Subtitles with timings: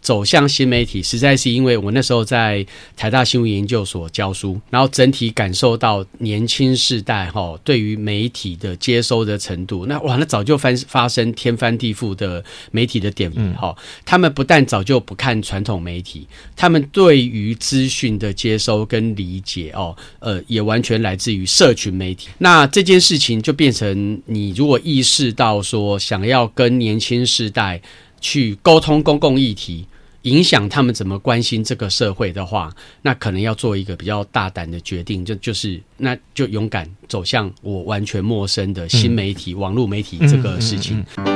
[0.00, 2.64] 走向新媒体，实在是因为我那时候在
[2.96, 13.74] 台大新闻研究所教书，然后整体感受到年轻世代哈对于媒体的接收的程度，那哇，那早就翻发生天翻地覆的媒体的点哈，
[14.04, 22.28] 他们不但早就不看传统媒体，他们对于资讯的接收跟理解哦，呃，也完全来自于社群媒体。
[22.38, 27.80] 那这件事情就变成你如果意识到说想要跟年轻世代
[28.24, 29.86] 去沟通公共议题。
[30.22, 41.04] 影响他们怎么关心这个社会的话，那可能要做一个比较大胆的决定，就就是那就勇敢走向我完全陌生的新媒体、嗯、网络媒体这个事情。
[41.18, 41.34] 嗯嗯嗯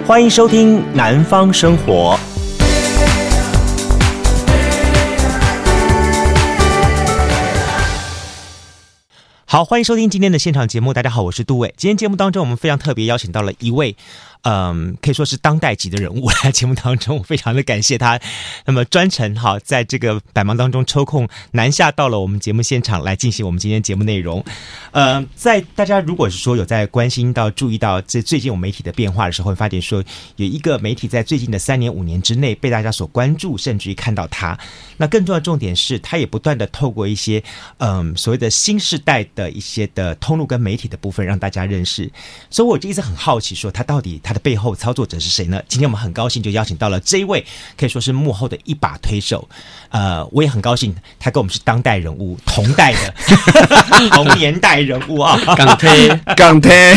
[0.00, 2.18] 嗯、欢迎收听《南方生活》。
[9.54, 10.92] 好，欢迎收听今天的现场节目。
[10.92, 11.72] 大家好，我是杜伟。
[11.76, 13.94] 今天节目当中，我们非常特别邀请到了一位。
[14.44, 18.20] 嗯，可以说是当代级的人物来节目当中，我非常的感谢他。
[18.66, 24.44] 那么专程哈，在这个百忙当中抽空南下到了我们节目现场来进行我们今天节目内容。
[24.90, 30.04] 呃，在大家如果是说有在关心到、注意到这最近我们媒体的变化的时候，会发现说
[30.36, 34.58] 有一个媒体在最近的三年、五年之内被大家所关注，甚至于看到他。
[34.98, 37.42] 那更重要的重点是，他也不断的透过一些
[37.78, 42.12] 嗯所谓的新世代的一些的通路跟媒体的部分让大家认识。
[42.50, 44.33] 所以我就一直很好奇，说他到底他。
[44.34, 45.62] 的背后操作者是谁呢？
[45.68, 47.46] 今天我们很高兴就邀请到了这一位，
[47.78, 49.48] 可以说是幕后的一把推手。
[49.90, 53.14] 呃，我也很高兴，他跟我们是当代人物，同代的
[54.10, 55.38] 同年代人物啊。
[55.56, 56.92] 港推港推，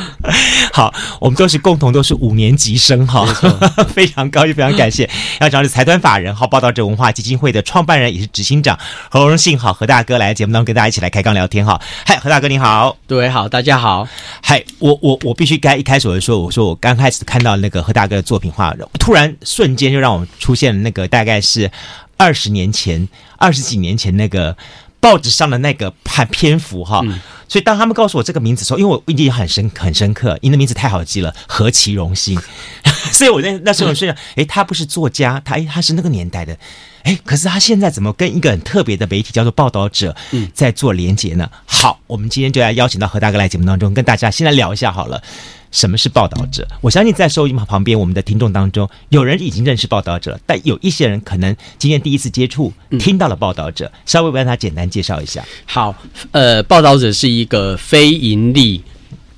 [0.72, 3.26] 好，我们都是共同都是五年级生哈，
[3.92, 5.08] 非常高兴，非常感谢。
[5.40, 8.78] 要讲的是财团法人好报道者文化基金会的创办人也是执行长
[9.10, 11.78] 何荣幸，好何大哥来节目当中跟大家一起来开杠聊天哈。
[12.06, 14.08] 嗨，何大哥你好，对，好，大家好。
[14.42, 16.80] 嗨，我我我必须该一开始我就说，我说我。
[16.80, 21.70] 刚开始看到那个何大哥的作品画，突然瞬间就让我出现了那个大概是
[22.16, 24.56] 二十年前、二十几年前那个
[24.98, 27.00] 报纸上的那个判篇幅哈。
[27.04, 32.40] 嗯、所以当他们告诉我这个名字的时候，因为我印象很深很深刻，您的名字太好记了，何其荣幸。
[33.12, 36.56] 所以我那那时候我说，哎，他不是作家，他哎他是那个年代的，
[37.02, 40.14] 哎，可是他现在怎么跟一个很特别的媒体叫做报道者
[40.54, 41.50] 在做连接呢？
[41.66, 45.22] 好，我们今天就来邀请到何大哥来节目当中，跟大家先来聊一下好了。
[45.70, 46.66] 什么是报道者？
[46.80, 55.44] 我相信在收音机旁边，我们的听众当中，有人已经认识报道者，但有一些人可能今天第一次接触，听到了报道者，稍微让他简单介绍一下。
[55.66, 55.94] 好，
[56.32, 58.82] 呃，报道者是一个非盈利。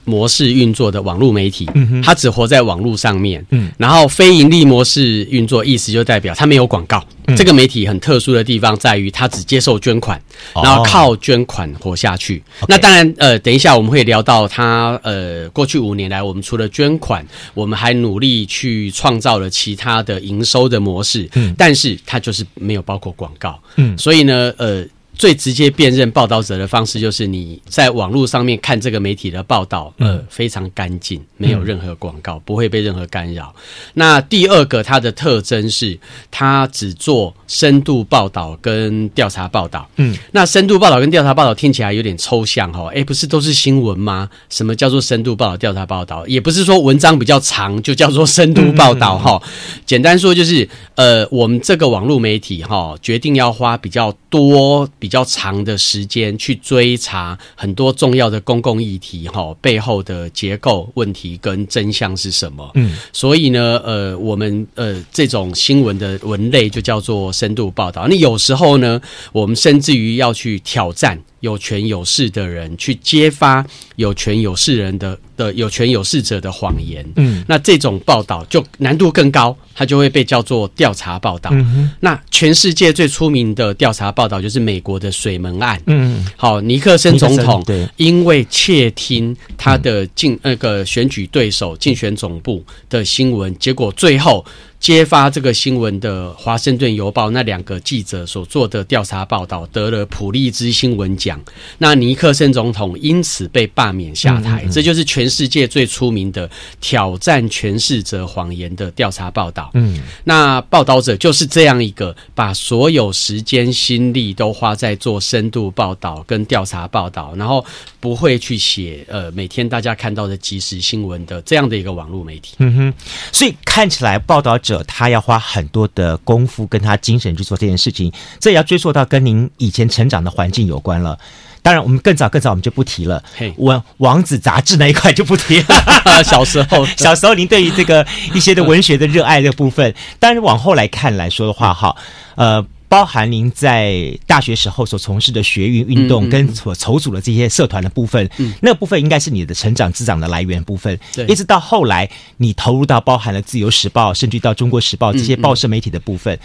[0.04, 1.68] 模式运作的网络媒体，
[2.02, 3.44] 它只活在网络上面。
[3.50, 7.04] 嗯，然后非盈利模式运作，意思就代表它没有广告。
[7.26, 10.20] 嗯、这个媒体很特殊的地方在于，它只接受捐款，
[10.54, 12.42] 然后靠捐款活下去。
[12.60, 14.98] 哦、那当然，呃，等一下我们会聊到它。
[15.04, 17.24] 呃，过去五年来，我们除了捐款，
[17.54, 21.28] 我们还努力去创造了其他的营收的模式。
[21.34, 23.58] 嗯，但是它就是没有包括广告。
[23.76, 24.84] 嗯，所以呢，呃。
[25.14, 33.54] 最直接辨认报道者的方式，就是你在网络上面看这个媒体的报道，呃，非常干净，没有任何广告，不会被任何干扰。
[33.94, 35.98] 那第二个，它的特征是，
[36.30, 39.88] 它只做深度报道跟调查报道。
[39.96, 44.28] 嗯，那深度报道跟调查报道听起来有点抽象哈，诶，不是都是新闻吗？
[44.48, 46.26] 什么叫做深度报道、调查报道？
[46.26, 49.40] 也不是说文章比较长就叫做深度报道哈。
[49.84, 54.88] 简单说就是，呃，我们这个网络媒体哈，决定要花比较多。
[55.02, 62.70] 比较长的时间去追查很多重要的公共议题，哈，背后的结构问题跟真相是什么？
[62.76, 68.06] 嗯，所以呢，呃，我们呃这种新闻的文类就叫做深度报道。
[68.08, 69.00] 那有时候呢，
[69.32, 71.20] 我们甚至于要去挑战。
[71.42, 73.64] 有权有势的人去揭发
[73.96, 81.50] 有权有势人的的有权有势者的谎言，嗯，那这种报道就难度更高，它就会被叫做调查报道。
[81.52, 85.80] 嗯，那全世界最出名的调查报道就是美国的水门案。
[85.86, 94.44] 嗯，好，尼克森总统对，因为窃听他的竞那个选举对手竞选总部的新闻，结果最后。
[94.82, 101.40] 揭发这个新闻的《华盛顿邮报》那两个记者所做的调查报道得了普利兹新闻奖，
[101.78, 104.66] 那尼克森总统因此被罢免下台。
[104.72, 106.50] 这就是全世界最出名的
[106.80, 109.70] 挑战诠释者谎言的调查报道。
[109.74, 117.64] 嗯，那报道者就是这样一个把所有时间心力都花在做深度报道跟调查报道，然后
[118.00, 122.56] 不会去写呃每天大家看到的即时新闻的这样的一个网络媒体。
[122.58, 122.94] 嗯哼，
[123.30, 124.71] 所以看起来报道者。
[124.84, 131.18] 他要花很多的功夫跟他精神去做这件事情，这也要追溯到跟您以前成长的环境有关了。
[131.60, 133.20] 当然，我们更早更早我们就不提了。
[133.34, 136.22] 嘿，王王子杂志那一块就不提了。
[136.22, 141.96] 小时候， 小时候您对于这个一些的文学的热爱的部分，当然往后来看来说的话，哈，
[142.36, 142.64] 呃。
[142.92, 151.00] 包含您在大学时候所从事的学运运动，跟所筹组的这些社团的部分，嗯，那个部分应该是你的成长滋长的来源部分。
[151.14, 152.06] 对，一直到后来，
[152.36, 156.38] 你投入到包含了《自由时报》，甚至到《中国时报》这些报社媒体的部分，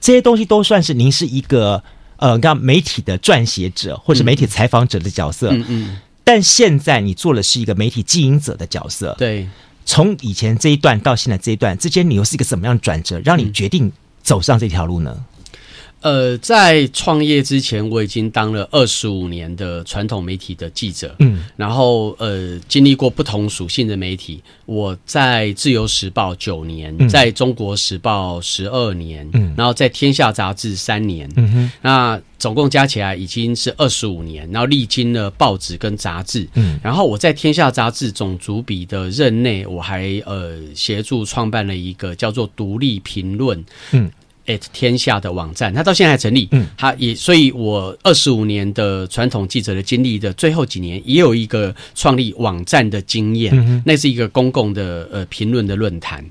[0.00, 1.80] 这些东西都算是您是一个
[2.16, 5.50] 呃，让媒体的撰写者或者媒体采访者的角色。
[5.52, 5.96] 嗯嗯。
[6.24, 9.14] 但现在你做的是一个媒体经营者的角色。
[9.16, 9.48] 对。
[9.84, 15.16] 从以前这一段到现在这一段之间，你又是一个什么样的转折，让你决定走上这条路呢？
[16.02, 24.42] 呃，在创业之前，我已经当了二十五年的传统媒体的记者，嗯，然后呃，经历过不同属性的媒体。
[24.66, 43.56] 我在《自由时报》九年，嗯、在《中国时报》十二年，嗯，然后在《天下》杂志三年，嗯哼，那总共加起来已经是二十五年，然后历经了报纸跟杂志，嗯，然后我在《天下》杂志总主笔的任内，我还呃协助创办了一个叫做《独立评论》，
[43.92, 44.10] 嗯。
[44.46, 46.48] At 天下的网站，它到现在还成立。
[46.52, 53.52] 嗯，它也，所以我二十五年的传统记者的经历的最后几年，也有一个创立网站的经验。
[53.54, 56.24] 嗯，那是一个公共的呃评论的论坛。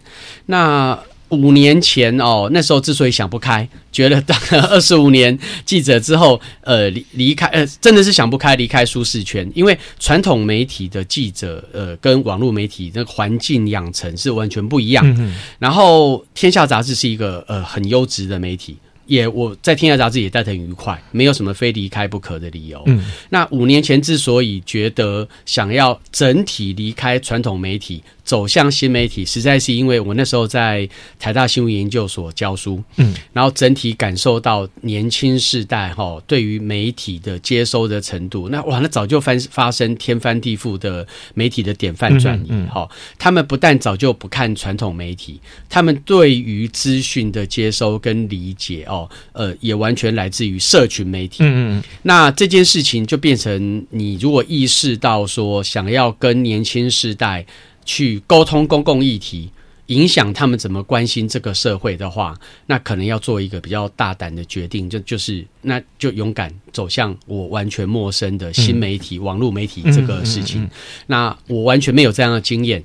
[0.45, 0.97] 那
[1.31, 9.49] 五年前哦，那时候之所以想不开，觉得当了二十五年记者之后，呃，离离开，呃，真的是想不开，离开舒适圈。
[9.55, 15.03] 因为传统媒体的记者，呃，跟网络媒体那个环境养成是完全不一样。
[15.17, 15.35] 嗯。
[15.57, 18.77] 然后，天下杂志是一个呃很优质的媒体。
[19.05, 22.81] 也我在天下杂志也待得很愉快，没有什么非离开不可的理由。
[22.85, 30.87] 嗯，那五年前之所以觉得想要整体离开传统媒体，走向新媒体，实在是因为我那时候在
[31.19, 42.89] 台大新闻研究所教书，嗯，然后整体感受到年轻世代哈对于媒体的接收的程度，那哇，那早就翻发生天翻地覆的媒体的典范转移哈。
[43.17, 45.39] 他们不但早就不看传统媒体，
[45.69, 49.09] 他们对于资讯的接收跟理解哦。
[49.33, 51.43] 呃，也完全来自于社群媒体。
[51.43, 57.45] 嗯嗯，那这件事情就变成，你如果意识到说，想要跟年轻世代
[57.85, 59.49] 去沟通公共议题，
[59.87, 70.61] 影响他们怎么关心这个社会的话，那可能要做一个比较大胆的决定，就就是那就勇敢走向我完全陌生的新媒体、嗯、网络媒体这个事情。
[70.61, 70.71] 嗯嗯嗯、
[71.07, 72.83] 那我完全没有这样的经验。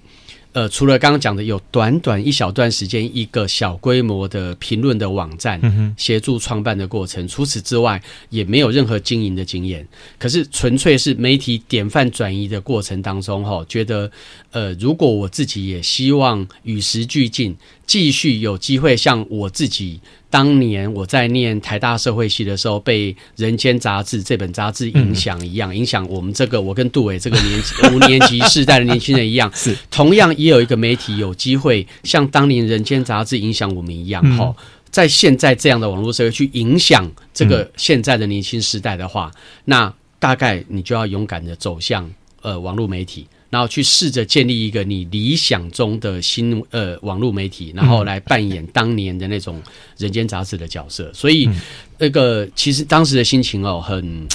[0.57, 5.61] 呃，除了刚刚讲的有短短一小段时间一个小规模的评论的网站
[5.99, 9.87] 协助创办的过程，除此之外也没有任何经营的经验。
[10.19, 14.11] 可是纯粹是媒体典范转移的过程当中，哈，觉得
[14.57, 17.55] 呃，如果我自己也希望与时俱进，
[17.87, 20.01] 继续有机会像我自己。
[20.31, 27.63] 当年我在念台大社会系的时候，被《人间杂志》这本杂志影响一样，影响我们这个我跟杜伟这个年
[27.93, 34.57] 五年级世代的年轻人一样， 是同样也有一个媒体有机会像当年《人间杂志》影响我们一样，哈，
[34.91, 39.31] 在现在这样的网络社会去影响这个现在的年轻时代的话，
[39.67, 42.11] 那大概你就要勇敢的走向
[42.41, 43.27] 呃网络媒体。
[43.57, 49.63] 然后去试着建立一个你理想中的新呃网络媒体，然后来扮演当年的那种
[49.97, 51.11] 人间杂志的角色。
[51.15, 51.49] 所以
[51.97, 54.29] 那个其实当时的心情哦很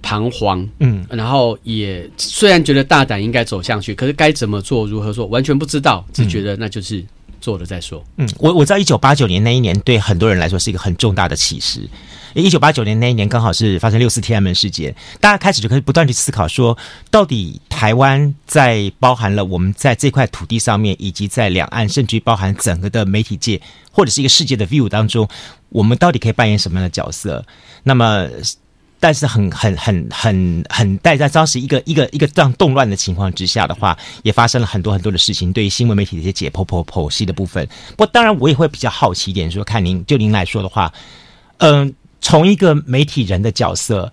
[0.00, 7.04] 彷徨，嗯，然后也虽然觉得大胆应该走向去，可是该怎么做、如何做，完全不知道，只觉得那就是
[7.40, 8.00] 做了再说。
[8.18, 11.80] 嗯，我我知道一九八九年那一年对很多人来说是一个很重大的启示。
[12.34, 16.76] 一九八九年那一年刚好是发生六四天安门事件，大家开始就可以不断去思考说，
[17.10, 23.60] 到底台湾在包含了我们在这块土地上面，以及在两岸，甚至于包含整个的媒体界
[23.90, 25.28] 或者是一个世界的 view 当中，
[25.70, 27.44] 我们到底可以扮演什么样的角色？
[27.82, 28.28] 那么，
[29.00, 37.66] 但是很很很很很带在当时一个一个一个这样动乱的情况之下的话，也发生了很多很多的事情，对于新闻媒体的一些解剖剖剖析的部分。
[37.96, 40.92] 不，当然我也会比较好奇一点，说看您就您来说的话，
[41.58, 44.12] 嗯、从一个媒体人的角色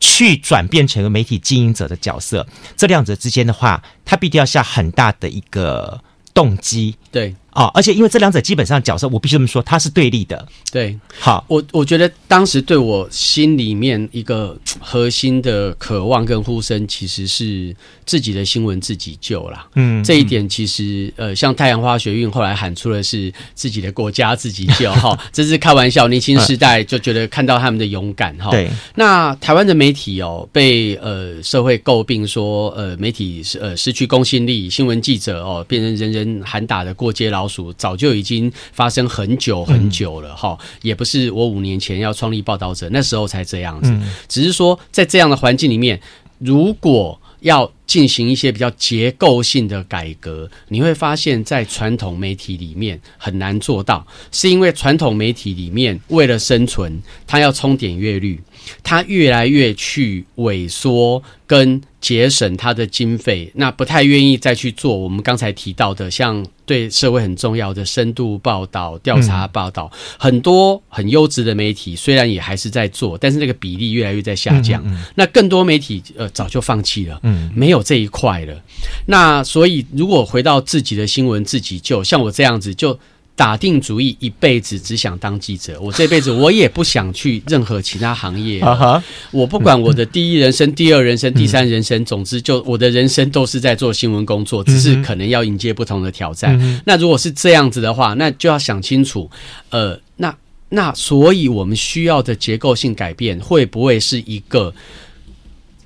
[0.00, 2.46] 去转变成一个媒体经营者的角色，
[2.76, 6.02] 这两者之间的话，他必定要下很大的一个
[6.34, 6.96] 动机。
[7.10, 7.34] 对。
[7.52, 7.70] 啊、哦！
[7.74, 10.48] 而且因为这两者基本上角色，我必须这么说，它是对立的。
[10.70, 19.66] 对，好，我我觉得当时对我心里面一个核心的渴望跟呼声，其实是自己的新闻自己救啦。
[19.74, 26.08] 嗯，这一点其实呃，像太阳花学运后来喊出的是自己的国家自己救 哈，这是开玩笑。
[26.08, 28.50] 年轻时代就觉得看到他们的勇敢哈。
[28.50, 37.41] 对，那台湾的媒体哦，被呃社会诟病说呃媒体是呃失去公信力，新闻记者哦变成人人喊打的过街老。
[37.42, 43.92] 老鼠早就已经发生很久很久了哈、也不是我五年前要创立报道者那时候才这样子，
[44.28, 46.00] 只是说在这样的环境里面，
[46.38, 58.40] 如果要进行一些比较结构性的改革，你会发现在传统媒体里面很难做到，是因为传统媒体里面为了生存，它要冲点阅率。
[58.82, 74.82] 他越来越去萎缩跟节省他的经费，那不太愿意再去做我们刚才提到的，像对社会很重要的深度报道、调查报道，嗯、很多很优质的媒体虽然也还是在做，但是那个比例越来越在下降。
[74.84, 78.60] 嗯嗯、那更多媒体呃早就放弃了，嗯，没有这一块了。
[79.06, 82.98] 那所以如果回到自己的新闻自己就，像我这样子就。
[83.34, 88.62] 打定主意一辈子只想当记者，我这辈子我也不想去任何其他行业。
[89.32, 96.82] 我不管我的第一人生、第二人生、第三人生，总之就我的人生都是在做新闻工作，只是可能要迎接不同的挑战。
[96.84, 99.28] 那如果是这样子的话，那就要想清楚，
[99.70, 100.36] 呃，那
[100.68, 104.72] 那所以我们需要的结构性改变会不会是一个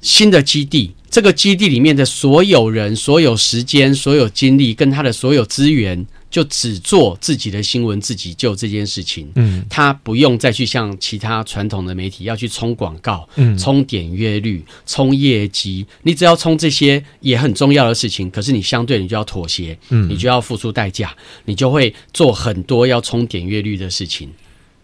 [0.02, 0.92] 新的基地？
[1.08, 6.04] 这个基地里面的所有人、所有时间、所有精力跟他的所有资源。
[6.30, 24.30] 就只做自己的新闻自己救这件事情，嗯，他不用再去像其他传统的媒体要去冲广告，嗯，冲点阅率、冲业绩，你只要冲这些也很重要的事情，可是你相对你就要妥协，嗯，你就要付出代价，你就会做很多要冲点阅率的事情，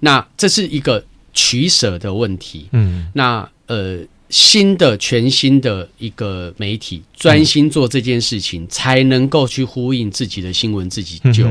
[0.01, 4.01] 那这是一个取舍的问题，嗯，那呃。
[4.33, 11.47] 新的、全新的一个媒体，专心做这件事情，才能够去呼应自己的新闻自己救。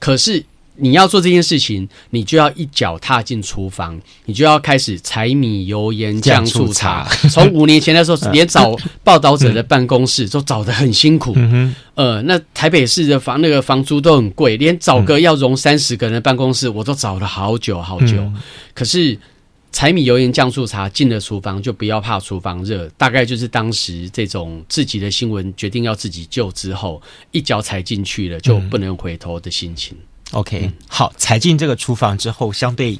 [0.00, 7.08] 可是你要做这件事情，你就要一脚踏进厨房，你就要开始柴米油盐酱醋茶。
[7.30, 11.36] 从五年前的时候， 连找报道者的办公室都找得很辛苦。
[11.94, 18.28] 呃，那台北市的房那个房租都很贵，连找个要容三十个人的办公室，我都找了好久好久。
[18.74, 19.16] 可是。
[19.74, 27.02] 柴米油盐酱醋茶，进了厨房就不要怕厨房热，大概就是当时这种自己的新闻决定要自己救之后，
[27.32, 29.96] 一脚踩进去了就不能回头的心情。
[30.30, 32.96] 嗯、OK，、嗯、好，踩进这个厨房之后，相对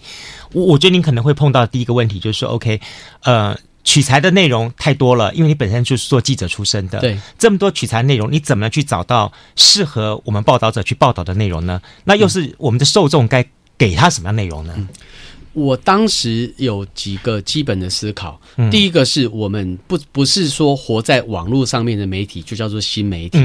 [0.51, 2.81] 我我觉得你可能会碰到第一个问题就是说，OK，
[3.23, 11.81] 呃，取材的内容太多了，因为你本身就是做记者出身的，对，这么多取材内容，你怎么去找到适合我们报道者去报道的内容呢？
[12.03, 13.47] 那又是我们的受众该
[13.79, 14.75] 给他什么样内容呢？
[14.77, 14.89] 嗯
[15.55, 23.39] 我当时有几个基本的思考，嗯、第一个是我们不不是说活在网络上面的媒体就叫做新媒体，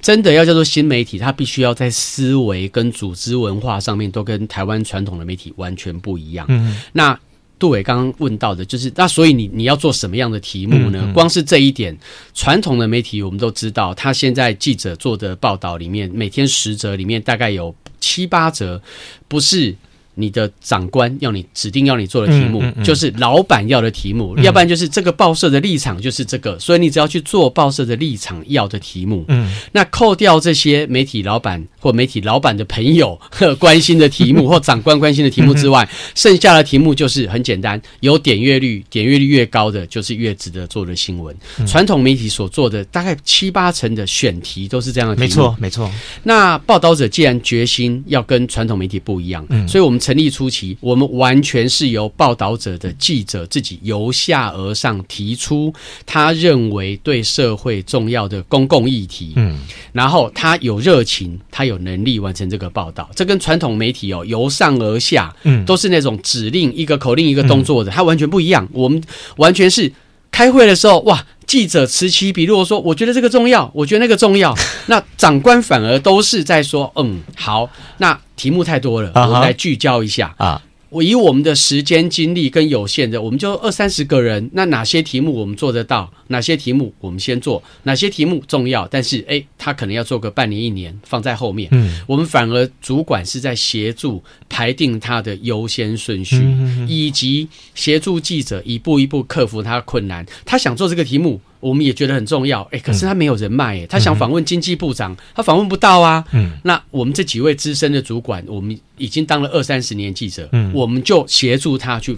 [0.00, 6.44] 真的要叫做新媒体，它必须要在思维跟组织文化上面都跟台湾传统的媒体完全不一样。
[6.48, 7.16] 嗯、那
[7.60, 11.12] 杜伟刚刚问到的就是，那所以你你要做什么样的题目呢？
[11.14, 11.96] 光是这一点，
[12.34, 18.82] 传统的媒体我们都知道，他现在记者做的报道里面，每天十则里面大概有七八则
[19.28, 19.76] 不是。
[20.14, 29.24] 你的长官要你指定要你做的题目，嗯嗯嗯、就是老板要的题目，嗯、要不然就是这个报社的立场就是这个，所以你只要去做报社的立场要的题目。
[29.28, 41.34] 嗯，那扣掉这些媒体老板或媒体老板的朋友呵 关心的题目 或长官关心的题目之外，嗯、剩下的题目就是很简单，有点阅率，点阅率越高的就是越值得做的新闻。
[41.58, 45.90] 嗯、传统媒体所做的大概七八成的选题都是这样的题目，没错没错。
[46.22, 50.01] 那报道者既然决心要跟传统媒体不一样，嗯，所以我们。
[50.02, 55.72] 成立初期，我们完全是由报道者的记者自己由下而上提出
[56.04, 59.56] 他认为对社会重要的公共议题，嗯，
[59.92, 63.08] 然后他有热情，他有能力完成这个报道。
[63.14, 68.68] 这跟传统媒体哦由上而下，嗯，都是那种指令一个口令一个动作的，它完全不一样。
[68.72, 69.00] 我们
[69.36, 69.92] 完全是
[70.32, 71.24] 开会的时候，哇！
[71.52, 74.56] 记者此起彼落说：“我觉得这个重要，我觉得那个重要。”
[74.88, 77.68] 那长官反而都是在说：“嗯，好，
[77.98, 86.12] 那题目太多了，我们来聚焦一下啊。”我以我们的时间精力跟有限的，我们就二三十个人，那哪些题目我们做得到？
[86.28, 87.62] 哪些题目我们先做？
[87.84, 88.86] 哪些题目重要？
[88.88, 91.66] 但是，诶，他可能要做个半年一年，放在后面。
[91.72, 100.26] 嗯，我们反而主管是在协助排定他的优先顺序，嗯、以及协助记者一步一步克服他的困难。
[100.44, 101.40] 他想做这个题目。
[101.62, 106.24] 我们也觉得很重要，哎，可是他没有人脉，哎，他想访问经济部长，他访问不到啊。
[106.32, 112.16] 嗯，那我们这几位资深的主管，我们已经当了二三十年记者，嗯，我们就协助他去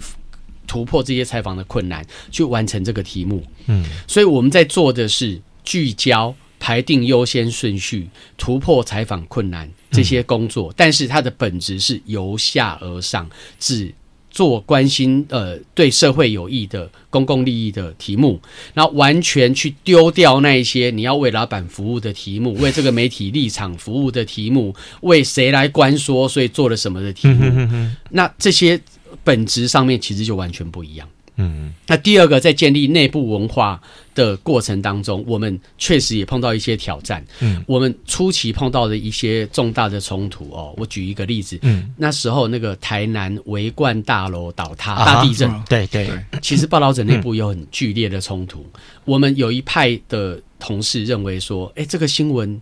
[0.65, 3.45] 突破这些采访的困难，去完成这个题目。
[3.67, 13.93] 嗯，所以我们在做的是聚焦、排定优先顺序、突破采访困难这些工作，但是它的本质是由下而上，只
[14.35, 18.37] 做关心呃对社会有益的公共利益的题目，
[18.73, 27.49] 然后完全去丢掉那一些你要为老板服务的题目，为这个媒体立场服务的题目，为谁来关说，所以做了什么的题目，
[28.09, 28.77] 那这些
[29.23, 31.07] 本质上面其实就完全不一样。
[31.37, 33.81] 嗯，那第二个在建立内部文化
[34.15, 37.23] 的过程当中，我们确实也碰到一些挑战。
[37.41, 41.59] 嗯，我们初期碰到的一些重大的冲突哦，我举一个例子。
[41.61, 45.51] 嗯，那时候那个台南维冠大楼倒塌，大地震。
[45.69, 46.09] 对对，
[46.41, 48.65] 其实报道者内部有很剧烈的冲突。
[49.03, 52.59] 我们有一派的同事认为说，哎，这个新闻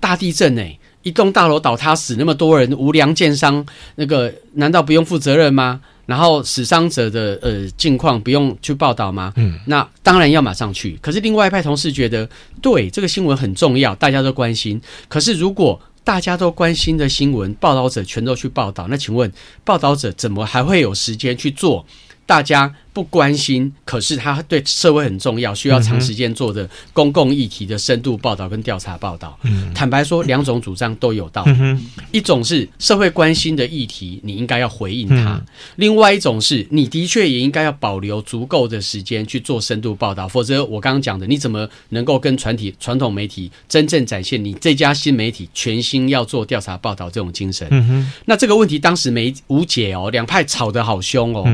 [0.00, 5.82] 大地震哎，一栋大楼倒塌死那么多人，无良建商，那个难道不用负责任吗？
[6.06, 9.32] 然后死伤者的呃近况不用去报道吗？
[9.36, 10.98] 嗯，那当然要马上去。
[11.00, 12.28] 可是另外一派同事觉得，
[12.60, 14.80] 对，这个新闻很重要，大家都关心。
[15.08, 19.32] 可是如果大家都关心的新闻，报道者全都去报道，那请问
[19.64, 21.86] 报道者怎么还会有时间去做？
[22.26, 29.36] 大家不关心，可是他对社会很重要，需要长时间做的公共议题的深度报道跟调查报道。
[29.42, 31.50] 嗯，坦白说，两种主张都有道理。
[31.58, 35.42] 嗯，一种是社会关心的议题，你应该要回应他；
[35.74, 47.66] 另外一种是你的确也应该要保留足够的时间去做深度报道，否则我刚刚讲的，你怎么能够跟传体传统媒体真正展现你这家新媒体全新要做调查报道这种精神？
[47.72, 51.44] 嗯，那这个问题当时没无解哦，两派吵得好凶哦。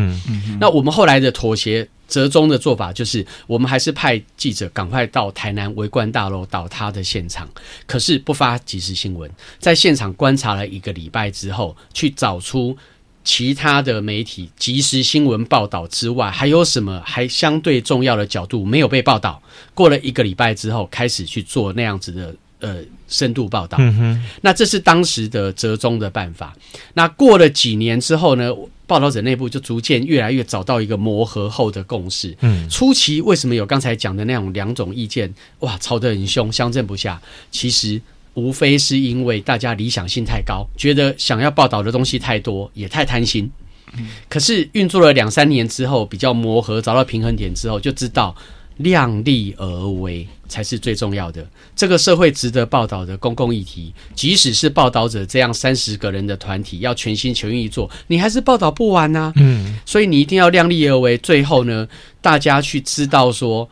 [0.61, 7.49] 那我们后来的妥协折中的做法，就是我们还是派记者赶快到台南维冠大楼倒塌的现场，
[7.87, 12.77] 可是不发即时新闻，在现场观察了一个礼拜之后，去找出
[13.23, 19.41] 其他的媒体即时新闻报道之外，还有什么还相对重要的角度没有被报道。
[19.75, 22.77] 过了一个礼拜之后，开始去做那样子的呃
[23.09, 23.77] 深度报道。
[23.81, 26.55] 嗯哼，那这是当时的折中的办法。
[26.95, 28.53] 那过了几年之后呢？
[28.87, 32.37] 报道者内部就逐渐越来越找到一个磨合后的共识。
[32.41, 35.33] 嗯，初期为什么有刚才讲的那种两种意见？
[35.61, 37.23] 哇，吵得很凶，相争不下。
[37.53, 38.03] 其实
[38.35, 43.49] 无非是因为大家理想性太高，觉得想要报道的东西太多，也太贪心。
[43.97, 48.35] 嗯，可是运作了两三年之后，比较磨合，找到平衡点之后，就知道。
[48.79, 51.43] 量力而为才是最重要的。
[51.75, 59.33] 这个社会值得报道的公共议题，即使是报道者这样三十个人的团体要全心全意做，你还是报道不完呐。
[59.37, 61.17] 嗯，所以你一定要量力而为。
[61.17, 61.89] 最后呢，
[62.21, 63.67] 大家去知道说。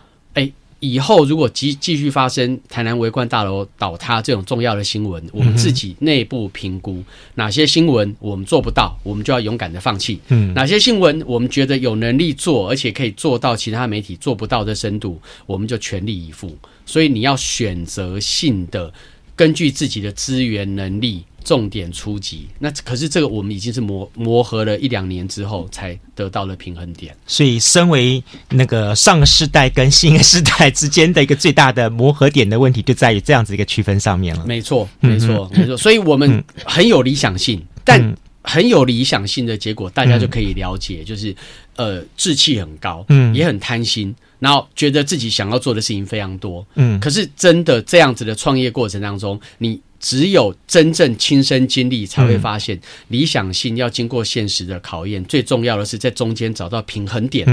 [0.81, 7.03] 以后如果继继续发生台南维冠大楼倒塌这种重要的新闻，我们自己内部评估
[7.35, 10.21] 哪些新闻我们做不到，我们就要勇敢的放弃。
[10.29, 16.57] 嗯，哪些新闻我们觉得有能力做，而且可以做到其他媒体做不到的深度，我们就全力以赴。
[16.87, 18.93] 所以你要选择性的
[19.35, 21.25] 根据自己的资源能力。
[21.49, 27.17] 重点出击，那可是这个我们已经是磨磨合了一两年之后才得到了平衡点。
[27.27, 34.45] 所以，身为那个上个世代跟新一个世代之间的一个最大的磨合点的问题，就在于这样子一个区分上面了。
[34.45, 35.75] 没错，没错，没错。
[35.75, 41.35] 所以我们很有理想性，但很有理想性的结果，大家就可以了解，就是
[41.77, 47.01] 呃，志气很高，嗯，也很贪心，然后觉得自己想要做的事情非常多，嗯。
[47.01, 49.81] 可是真的这样子的创业过程当中，你。
[50.01, 55.23] 只有真正亲身经历，才会发现理想性要经过现实的考验。
[55.25, 57.47] 最重要的是在中间找到平衡点，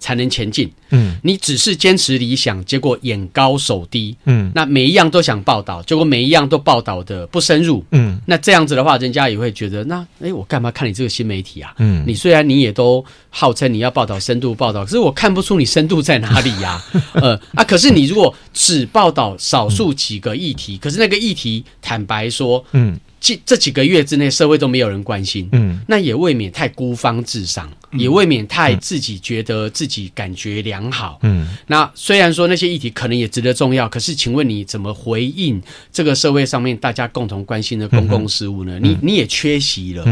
[0.00, 0.70] 才能前进。
[0.90, 4.16] 嗯，你只是坚持理想，结果眼高手低。
[4.24, 7.84] 嗯，那每一样都想报道，结果每一样都报道的不深入。
[7.92, 11.72] 嗯，那这样子的话，人家也会觉得，那诶，我干嘛看你这个新媒体啊？
[11.78, 16.82] 嗯，你虽然你也都号称你要报道深度报道，可是我看不出你深度在哪里呀？
[17.14, 21.64] 呃啊，可是你如果只报道少数几个议题，可是那个议题。
[21.92, 31.46] 坦白说，嗯，这这几个月之内，社会都没有人关心，嗯，那也未免太孤芳自赏，嗯，也未免太自己觉得自己感觉良好，嗯。
[31.66, 35.60] 那虽然说那些议题可能也值得重要，可是，请问你怎么回应
[35.92, 38.78] 这个社会上面大家共同关心的公共事务呢？
[38.78, 40.02] 嗯，你你也缺席了。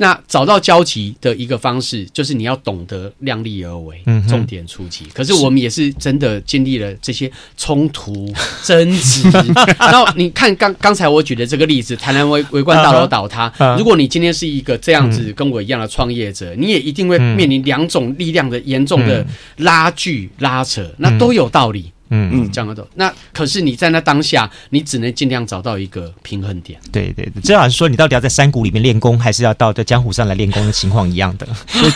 [0.00, 5.04] 那找到交集的一个方式，就是你要懂得量力而为，重点出击。
[5.12, 8.32] 可是我们也是真的经历了这些冲突、
[8.64, 9.30] 争执。
[9.78, 13.52] 然后你看刚刚才我举的这个例子，台南围围观大楼倒塌。
[13.76, 19.24] 如果你今天是一个这样子跟我一样的创业者，你也一定会面临两种力量的严重的
[19.58, 21.92] 拉锯拉扯，那都有道理。
[22.10, 22.86] 嗯嗯，讲得懂。
[22.94, 26.78] 那可是你在那当下，你只能尽量找到一个平衡点。
[26.92, 31.46] 对对对，这好像说你到底要在山谷里面练功，还是要到在江湖上来练功的情况一样的。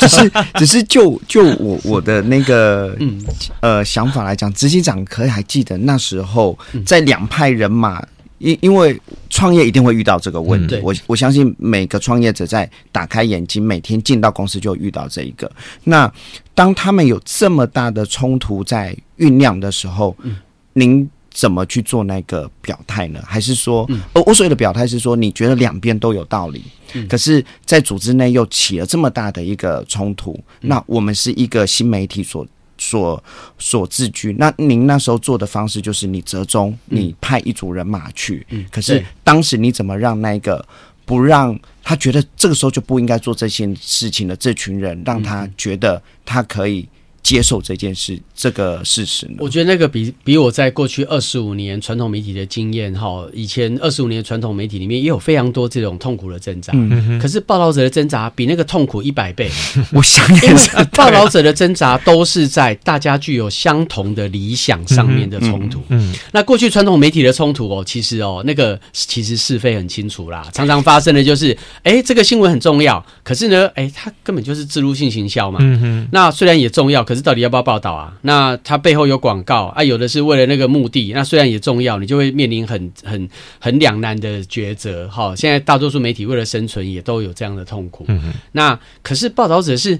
[0.00, 3.22] 只是 只是就就我我的那个嗯
[3.60, 8.02] 呃想法来讲，执行长可以还记得那时候在两派人马
[8.38, 15.50] 因因为创业一定会遇到这个问题，嗯、我我相信每个创业者在打开眼睛，每天进到公司就遇到这一个。
[15.84, 16.12] 那
[16.54, 20.36] 当他们有这么大的冲突在酝酿的时候，嗯、
[20.72, 23.22] 您怎么去做那个表态呢？
[23.26, 26.62] 还是说，呃、嗯，我所谓的表态是说，你觉得两边都有道理，
[26.94, 32.46] 嗯、可是，在组织内又起了这么大的一个冲突，嗯、那我们是一个新媒体所。
[32.84, 33.22] 所
[33.58, 38.46] 所自居，那您那时候做的方式就是你折中，你派一组人马去。
[38.50, 40.64] 嗯，可是当时你怎么让那个
[41.06, 46.86] 不让他觉得这个时候就不应该做这些事情的这群人，让他觉得他可以。
[47.24, 49.36] 接受这件事，这个事实呢？
[49.38, 56.72] 我觉得那个比比我在过去二十五年传统媒体的经验哈，以前二十五年传统媒体里面也有非常多这种痛苦的挣扎。
[56.76, 57.18] 嗯哼。
[57.18, 59.50] 可是报道者的挣扎比那个痛苦一百倍。
[59.92, 60.70] 我 想也是。
[60.92, 65.80] 报道者的挣扎都是在大家具有相同的理想上面的冲突。
[65.88, 66.14] 嗯，嗯。
[66.32, 75.58] 那过去传统媒体的冲突哦，其实哦，那个其实是非很清楚啦，常常发生的就是，哎，这个新闻很重要，可是呢，哎，它根本就是自入性行销嘛。
[75.62, 76.08] 嗯哼。
[76.12, 78.12] 那虽然也重要，可可是到底要不要报道啊？
[78.22, 81.12] 那它背后有广告啊，有的是为了那个目的。
[81.14, 83.28] 那虽然也重要，你就会面临很很
[83.60, 85.08] 很两难的抉择。
[85.08, 88.04] 哈，现在大多数媒体为了生存，也都有这样的痛苦。
[88.08, 88.32] 嗯。
[88.50, 89.96] 那可是报道者是，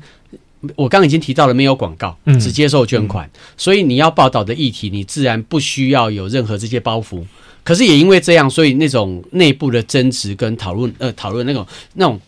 [0.75, 7.23] 我刚刚已经提到了，没有广告，只接受捐款，嗯、所以你要报道的议题，你自然不需要有任何这些包袱。
[7.63, 12.21] 可是也因为这样，所以那种内部的争执跟讨论，呃，讨论那种那种。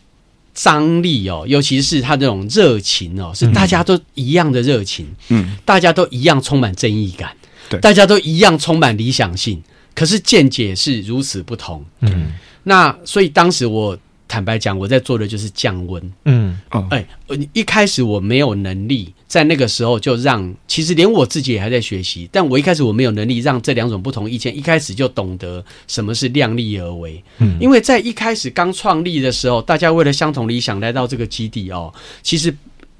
[0.57, 7.29] 张力哦，尤其是他这种热情哦，是大家都一样的热情，嗯，大家都一样充满正义感，
[7.69, 9.61] 对，大家都一样充满理想性，
[9.93, 12.31] 可是见解是如此不同，嗯，
[12.63, 13.95] 那所以当时我。
[14.29, 16.13] 坦白讲，我在做的就是降温。
[16.25, 17.07] 嗯，哎，
[17.53, 22.29] 一开始我没有能力在那个时候就让，其实连我自己也还在学习。
[22.31, 27.21] 但我一开始我没有能力让这两种不同意见一开始就懂得什么是量力而为。
[27.39, 32.55] 嗯，因为在一开始刚创立的时候，大家为了相同理想来到这个基地哦，其实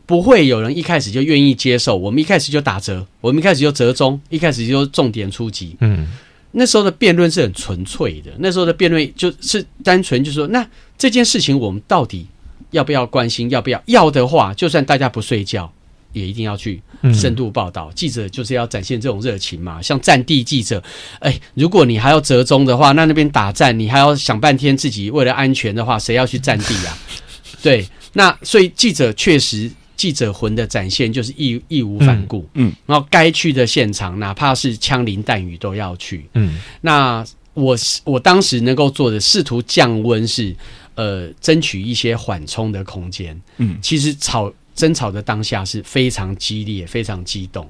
[0.05, 1.95] 不会有人一开始就愿意接受。
[1.95, 5.75] 我们一开始就打折，我们一开始就折中，一开始就重点出击。
[5.79, 6.07] 嗯。
[6.51, 10.65] 那时候的辩论是很纯粹的，那时候的辩论就是单纯就是说，那
[10.97, 12.25] 这件事情我们到底
[12.71, 13.49] 要不要关心？
[13.49, 13.79] 要不要？
[13.85, 15.71] 要的话，就算大家不睡觉，
[16.17, 16.81] 也一定要去
[17.13, 17.89] 深度报道。
[17.89, 20.81] 嗯、记者就是要展现这种热情嘛，像战地记者，
[21.19, 26.97] 哎，如果你还要折中的话，那那边打战，你还要想半天，自己为了安全的话，谁要去战地啊？
[27.61, 29.71] 对，那所以记者确实。
[29.97, 36.59] 记者魂的展现就是义义无反顾，嗯，嗯，然后该去的现场，哪怕是枪林弹雨都要去，嗯。
[36.81, 37.25] 那
[37.55, 40.55] 我我当时能够做的，试图降温，是
[40.93, 43.75] 呃，争取一些缓冲的空间，嗯。
[43.81, 47.69] 其实吵争吵的当下是非常激烈、非常激动。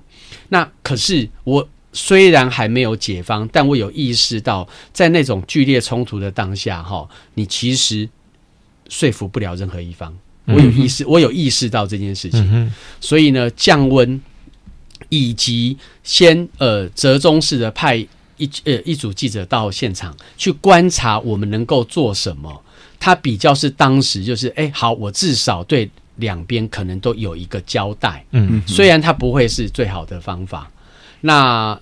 [0.49, 8.07] 那可是我虽然还没有解方，但我有意识到，在那种剧烈冲突的当下，哈，你其实
[8.89, 10.15] 说服不了任何一方。
[10.45, 14.21] 我有意识，我有意识到这件事情，嗯、所以呢，降温
[15.09, 17.95] 以及先呃折中式的派
[18.37, 22.63] 一呃一组记者到现场去观察我们能够做什么，
[22.99, 30.71] 他比较是当时就是哎、欸、好，我至少对两边可能都有一个交代，嗯哼，虽然它不会是最好的方法，
[31.21, 31.79] 那。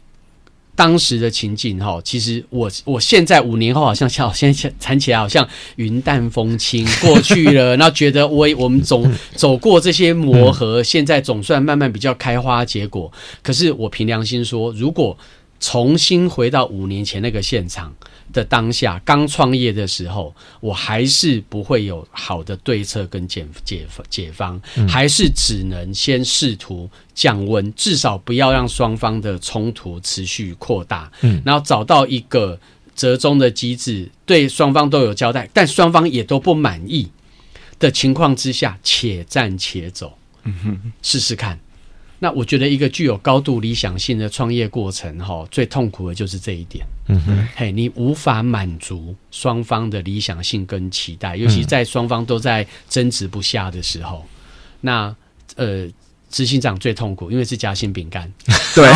[0.78, 13.10] 当时的情景哈，其实我我现在五年后好像像现在谈起来好像云淡风轻过去了，然后觉得我我们总走过这些磨合，现在总算慢慢比较开花结果。
[13.42, 15.18] 可是我凭良心说，如果
[15.62, 17.96] 重新回到五年前那个现场
[18.36, 32.60] 的当下，刚创业的时候，我还是不会有好的对策跟解解解方，还是只能先试图降温，至少不要让双方的冲突持续扩大，嗯，然后找到一个
[32.94, 37.10] 折中的机制，对双方都有交代，但双方也都不满意
[37.80, 41.58] 的情况之下，且战且走，嗯哼，试试看。
[42.20, 46.86] 那我觉得一个具有高度理想性的创业过程，哈，最痛苦的就是这一点。
[47.08, 54.26] 嗯哼，嘿，你无法满足双方的理想性跟期待，尤其在双方都在争执不下的时候，
[54.82, 55.16] 那
[55.56, 55.88] 呃，
[56.30, 58.32] 执行长最痛苦，因为是夹心饼干。
[58.76, 58.92] 对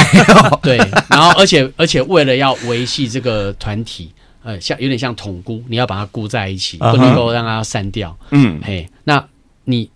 [0.61, 0.77] 对，
[1.09, 4.11] 然后而且而且为了要维系这个团体，
[4.43, 8.17] 呃，像有点像统箍，你要把它箍在一起，不能够让它散掉。
[8.31, 9.25] 嗯，嘿，那
[9.65, 9.89] 你。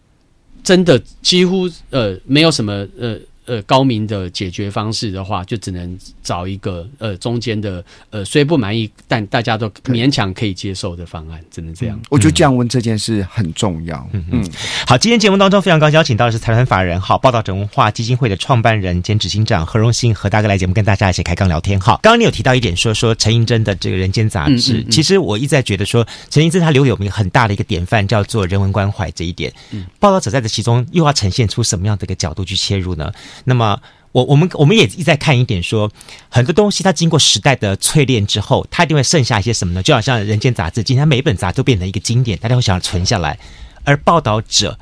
[0.64, 12.00] 真的几乎呃没有什么呃呃高明的解决方式的话，就只能找一个呃中间的呃虽不满意，但大家都勉强可以接受的方案，只能这样。
[12.10, 14.08] 我觉得降温这件事很重要。
[14.14, 14.52] 嗯嗯。
[14.88, 21.80] 好，今天节目当中非常高兴邀请到的是财团法人好报道者文化基金会的创办人兼执行长何荣幸何大哥来节目跟大家一起开杠聊天。
[21.80, 29.52] 好，刚刚你有提到一点说说陈映真的这个人间杂志，嗯嗯嗯，其实我一直在觉得说陈映真他留有名很大的一个典范叫做人文关怀这一点。
[29.72, 33.12] 嗯，报道者在这其中又要呈现出什么样的一个角度去切入呢？
[33.46, 33.80] 那么，
[34.12, 35.92] 我我们我们也一再看一点说，
[36.30, 39.82] 很多东西它经过时代的淬炼之后，它一定会剩下一些什么呢？
[39.82, 43.38] 就好像《人间杂志》，今天每一本杂志都变成一个经典，大家会想要存下来。
[43.84, 44.78] 而报道者，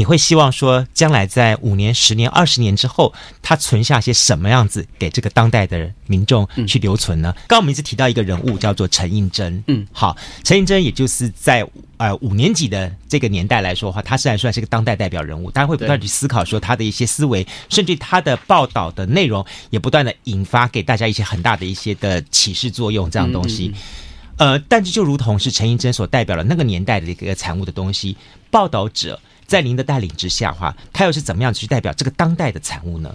[0.00, 7.30] 你会希望说，将来在五年、十年、二十年之后，他存下些什么样子给这个当代的民众去留存呢？
[7.40, 11.68] 刚刚我们一直提到一个人物叫做陈映真，嗯，好，陈映真也就是在。
[11.98, 23.74] 呃，五年级的这个年代来说的话，他虽然算是个当代代表人物，大家会不断去思考说他的一些思维，甚至他的报道的内容也不断的引发给大家一些很大的一些的启示作用，这样东西。
[24.38, 28.16] 呃，但是就如同是陈映真所代表的那个年代的一个产物的东西，
[28.50, 33.12] 报道者在您的带领之下的话，他又是怎么样去代表这个当代的产物呢？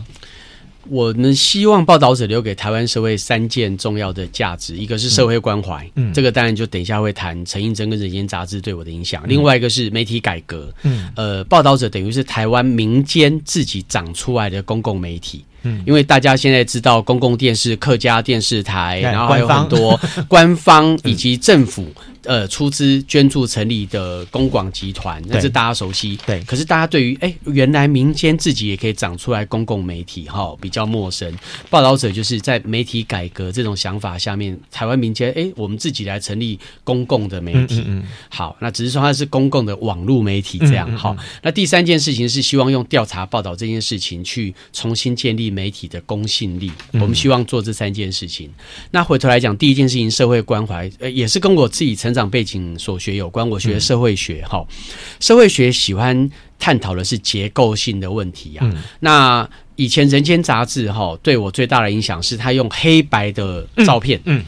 [0.89, 9.23] 我们希望报道者留给台湾社会三件重要的价值，一个是社会关怀，嗯，这个当然就等一下会谈陈映真跟《人间杂志》对我的影响。
[9.25, 19.99] 另外一个是媒体改革，嗯，呃，报道者等于是台湾民间自己长出来的公共媒体，嗯，因为大家现在知道公共电视、客家电视台，然后还有很多
[20.29, 21.85] 官方以及政府。
[22.27, 26.17] 呃，出资捐助成立的公广集团，那是大家熟悉。
[26.25, 31.31] 对，可是大家对于哎，原来民间自己也可以长出来公共媒体，哈，比较陌生。
[31.69, 37.75] 报道者就是在媒体改革这种想法下面，台湾民间哎，我们自己来成立公共的媒体。
[37.81, 40.91] 嗯，嗯，嗯，好，那只是说它是公共的网络媒体这样。
[40.97, 46.71] 好，那第三件事情是希望用调查报道这件事情去重新建立媒体的公信力。
[46.93, 48.49] 我们希望做这三件事情。
[48.89, 52.15] 那回头来讲，第一件事情社会关怀，呃，也是跟我自己成。
[52.15, 54.65] 长背景所学有关，我学社会学哈，
[55.19, 58.65] 社会学喜欢探讨的是结构性的问题啊。
[59.01, 64.41] 那以前《人间杂志》哈，对我最大的影响是他用黑白的照片，嗯，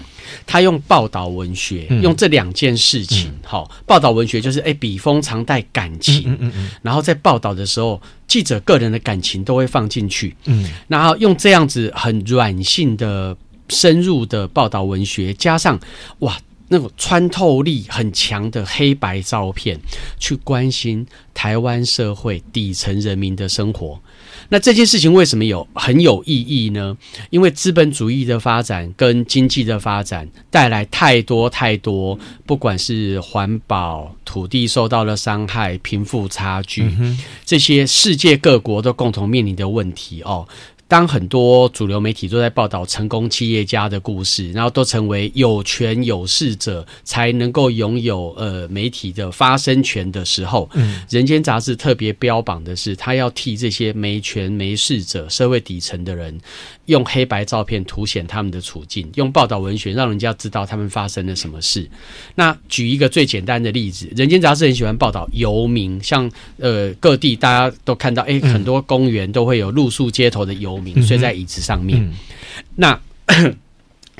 [0.45, 13.35] 他用报道文学，用这两件事情哈，报道文学就是哎，笔锋常带感情，嗯嗯嗯，然后在报道的时候，记者个人的感情都会放进去，嗯，然后用这样子很软性的、
[13.69, 15.79] 深入的报道文学，加上
[16.19, 16.37] 哇。
[16.69, 19.79] 那种穿透力很强的黑白照片，
[20.19, 23.97] 去关心台湾社会底层人民的生活。
[24.49, 26.95] 那这件事情为什么有很有意义呢？
[27.29, 36.89] 因为资本主义的发展跟经济的发展带来太多太多，不管是环保、土地受到了伤害、贫富差距，
[37.45, 40.47] 这些世界各国都共同面临的问题哦。
[40.87, 56.39] 当很多主流媒体都在报道成功企业家的故事，然后都成为有权有势者才能够拥有呃媒体的发声权的时候，嗯，人间杂志特别标榜的是，他要替这些没权没势者、社会底层的人，
[56.85, 61.89] 用黑白照片凸显他们的处境，用报道文学让人家知道他们发生了什么事。
[62.35, 70.76] 那举一个最简单的例子，人间杂志很喜欢报道游民，像呃各地大家都看到，哎，很多公园都会有露宿街头的游。
[71.05, 72.13] 睡在椅子上面，嗯、
[72.75, 72.99] 那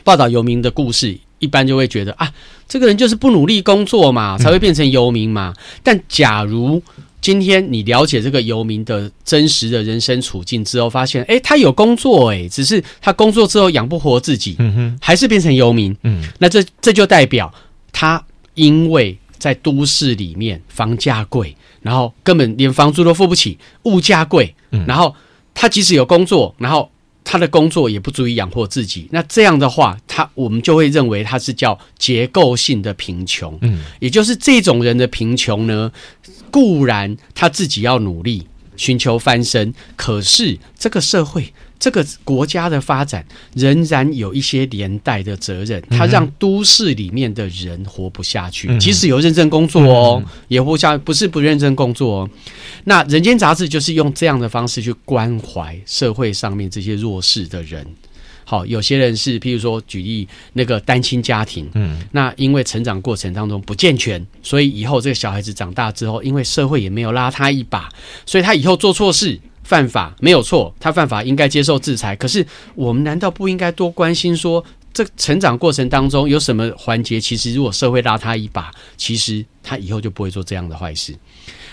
[0.04, 2.32] 报道游民的故事，一般就会觉得啊，
[2.68, 5.54] 这个人就是不努力工作嘛，才会变成游民嘛。
[5.58, 6.82] 嗯、但假如
[7.20, 17.54] 今天你了解这个游民的真实的人生处境之后，发现，哎，他有工作，哎，只是他工作之后养不活自己，嗯哼，还是变成游民，嗯，那这这就代表
[17.92, 25.14] 他因为在都市里面房价贵，然后根本连房租都付不起，物价贵，嗯，然后。
[25.60, 26.88] 他即使有工作，然后
[27.24, 29.08] 他的工作也不足以养活自己。
[29.12, 33.58] 那这样的话，他我们就会认为他是叫结构性的贫穷。
[33.62, 35.92] 嗯，也就是这种人的贫穷呢，
[36.52, 41.52] 固然他自己要努力寻求翻身，可是这个社会。
[41.80, 48.76] 这个国家的发展仍然有一些连带的责任，它让都市里面的人活不下去。
[48.80, 52.30] 即使有认真工作哦，也活不下，不是不认真工作哦。
[52.86, 57.86] 那人间杂志就是用这样的方式去关怀社会上面这些弱势的人。
[58.44, 67.90] 好，有些人是，譬如说举例那个单亲家庭，嗯，那因为成长过程当中不健全，所以以后这个小孩子长大之后，因为社会也没有拉他一把，
[68.26, 69.38] 所以他以后做错事。
[69.68, 72.16] 犯法没有错，他犯法应该接受制裁。
[72.16, 81.14] 可是我们难道不应该多关心说这成长过程当中有什么环节，其实如果社会拉他一把，其实他以后就不会做这样的坏事。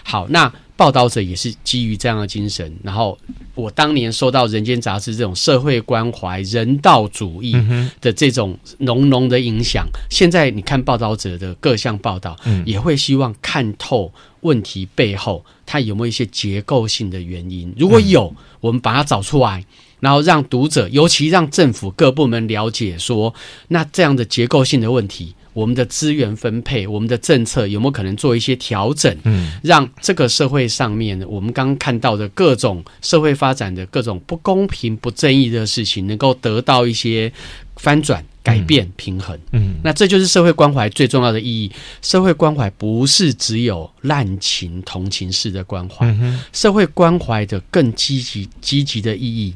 [0.02, 3.16] 好，那报道者也是基于这样的精神，然后
[3.54, 7.56] 我当年收到《人间杂志》这种社会关怀、人道主义
[8.00, 9.86] 的这种浓浓的影响。
[9.86, 14.12] 嗯、现在你看报道者的各项报道，嗯、也会希望看透
[14.44, 17.74] 问题背后它有没有一些结构性的原因。
[17.76, 19.64] 如果有，嗯、我们把它找出来，
[20.00, 23.34] 然后让读者，尤其让政府各部门了解说，
[23.68, 25.34] 那这样的结构性的问题。
[25.54, 29.16] 我们的资源分配，我们的政策有没有可能做一些调整？
[29.22, 37.32] 嗯，让这个社会上面我们刚刚看到的各种社会发展的各种不公平、不正义的事情，能够得到一些
[37.76, 39.38] 翻转、改变、平衡。
[39.52, 41.70] 嗯，那这就是社会关怀最重要的意义。
[42.02, 49.54] 社会关怀不是只有滥情、同情式的关怀，嗯，社会关怀的更积极、积极的意义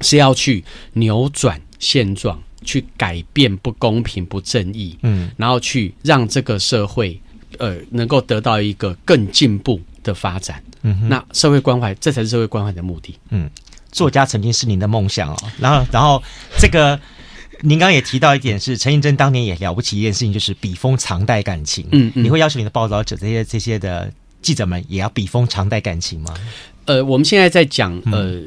[0.00, 2.42] 是要去扭转现状。
[2.62, 7.18] 去改变不公平、不正义，嗯，然后去让这个社会，
[7.58, 10.62] 呃，能够得到一个更进步的发展。
[10.82, 13.18] 嗯哼，那社会关怀，这才是社会关怀的目的。
[13.30, 13.50] 嗯，
[13.90, 15.36] 作家曾经是您的梦想哦。
[15.58, 16.22] 然后，然后
[16.58, 16.98] 这个
[17.62, 21.86] 您刚刚也提到一点是，陈映真当年也了不起一件事情，就是笔锋常带感情。
[21.92, 26.34] 嗯嗯，你会要求你的报道者这些这些的记者们也要笔锋常带感情吗？
[26.84, 28.42] 呃，我们现在在讲呃。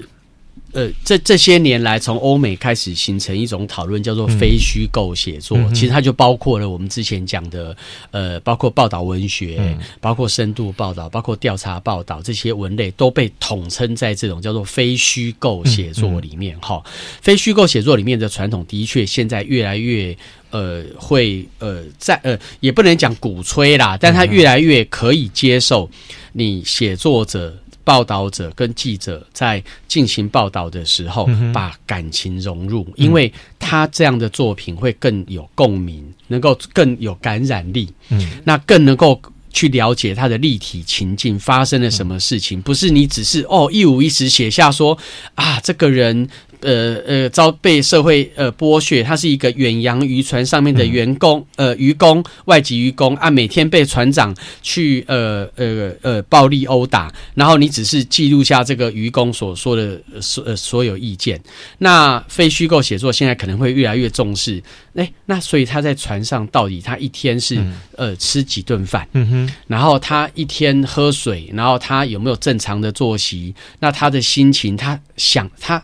[0.74, 5.58] 嗯呃，这这些年来，从欧美开始形成一种讨论，叫做非虚构写作。
[5.58, 7.76] 嗯、其实它就包括了我们之前讲的，
[8.12, 16.58] 呃，包括报道文学，嗯、包括深度报道，包括调查报道这些文类，都被统称在这种叫做非虚构写作里面。
[16.60, 16.84] 哈、
[17.22, 20.18] 非虚构写作里面的传统，的确现在越来越
[20.50, 25.90] 呃，会呃，在呃，也不能讲鼓吹啦，但它越来越可以接受
[26.32, 27.56] 你写作者。
[27.84, 44.98] 报道者跟记者在进行报道的时候，把感情融入，因为他这样的作品会更有共鸣，能够更有感染力，嗯，那更能够去了解他的立体情境发生了什么事情，不是你只是哦一五一十写下说
[45.36, 46.30] 啊这个人。
[46.64, 61.40] 呃呃，遭被社会呃剥削，他是一个远洋渔船上面的员工，呃，渔工，外籍渔工啊，每天被船长去呃呃呃暴力殴打，然后你只是记录下这个渔工所说的所呃所有意见。
[61.80, 64.64] 那非虚构写作现在可能会越来越重视，
[64.96, 67.62] 哎，那所以他在船上到底他一天是
[67.98, 69.08] 呃吃几顿饭？
[69.14, 73.54] 嗯哼，然后他一天喝水，然后他有没有正常的作息？
[73.80, 75.84] 那他的心情，他想他。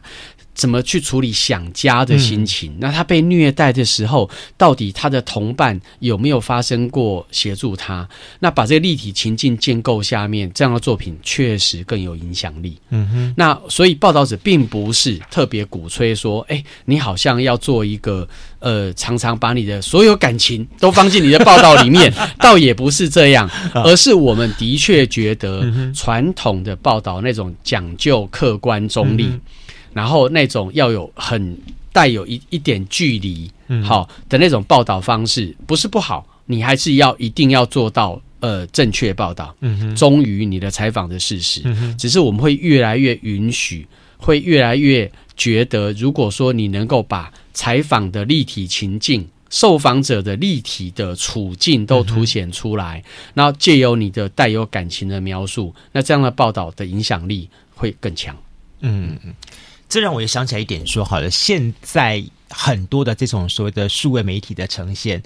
[0.60, 2.74] 怎么去处理想家的心情？
[2.74, 8.06] 嗯、那他被虐待的时候，到底他的同伴有没有发生过协助他？
[8.42, 12.78] 那把这个立体情境建构下面，这样的作品确实更有影响力。
[12.90, 13.34] 嗯哼。
[13.38, 18.28] 那所以报道者并不是特别鼓吹说，哎，你好像要做一个
[18.60, 29.24] 呃，常常把你的所有感情都放进你的报道里面， 倒也不是这样，而是我们的确觉得传统的报道那种讲究客观中立。
[29.24, 29.42] 嗯
[29.94, 31.58] 然后那种要有很
[31.92, 33.52] 带有一一点距离，
[33.84, 39.56] 好的那种报道方式，不是不好，你还是要一定要做到呃正确报道，
[39.96, 41.62] 忠于你的采访的事实。
[41.98, 58.36] 只是我们会越来越允许，会越来越觉得，如果说你能够把采访的立体情境、受访者的立体的处境都凸显出来，然后借由你的带有感情的描述，那这样的报道的影响力会更强。
[58.82, 59.34] 嗯嗯。
[59.90, 65.22] 这让我也想起来一点，说好了，现在很多的这种所谓的数位媒体的呈现，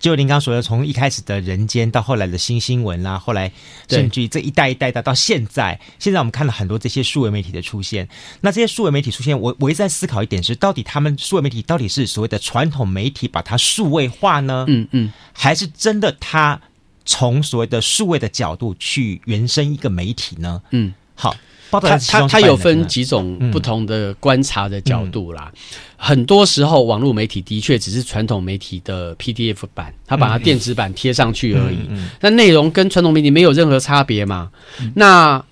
[0.00, 3.52] 就您刚刚说的，从一开始的人间到后来的新新闻啦、啊，后来
[3.88, 8.08] 甚至于这一代一代的到现在，现在我们看了很多这些数位媒体的出现。
[8.40, 14.64] 那这些数位媒体出现，我我一直在思考一点是，到底他们数位媒体到底是所谓的传统媒体把它数位化呢？
[14.68, 16.58] 嗯嗯，还是真的他
[17.04, 20.62] 从所谓的数位的角度去原生一个媒体呢？
[20.70, 21.36] 嗯，好。
[21.70, 25.52] 它它它有分几种不同的观察的角度啦。
[25.52, 25.58] 嗯、
[25.96, 31.78] 很多时候，网络媒体的确只是传统媒体的 PDF 版，它把它电子版贴上去而已。
[32.20, 34.50] 那内、容跟传统媒体没有任何差别嘛？
[34.80, 35.44] 嗯、那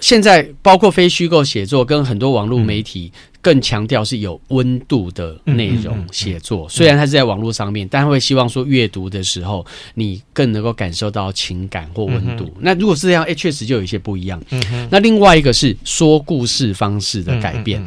[0.00, 3.12] 现在包括非虚构写作跟很多网络媒体。
[3.40, 12.52] 嗯更强调是有温度的内容写作，虽然它是在网络上面，但会希望说阅读的时候你更能够感受到情感或温度。
[12.60, 14.38] 那如果是这样，哎，确实就有一些不一样。
[14.90, 17.82] 那另外一个是说故事方式的改变，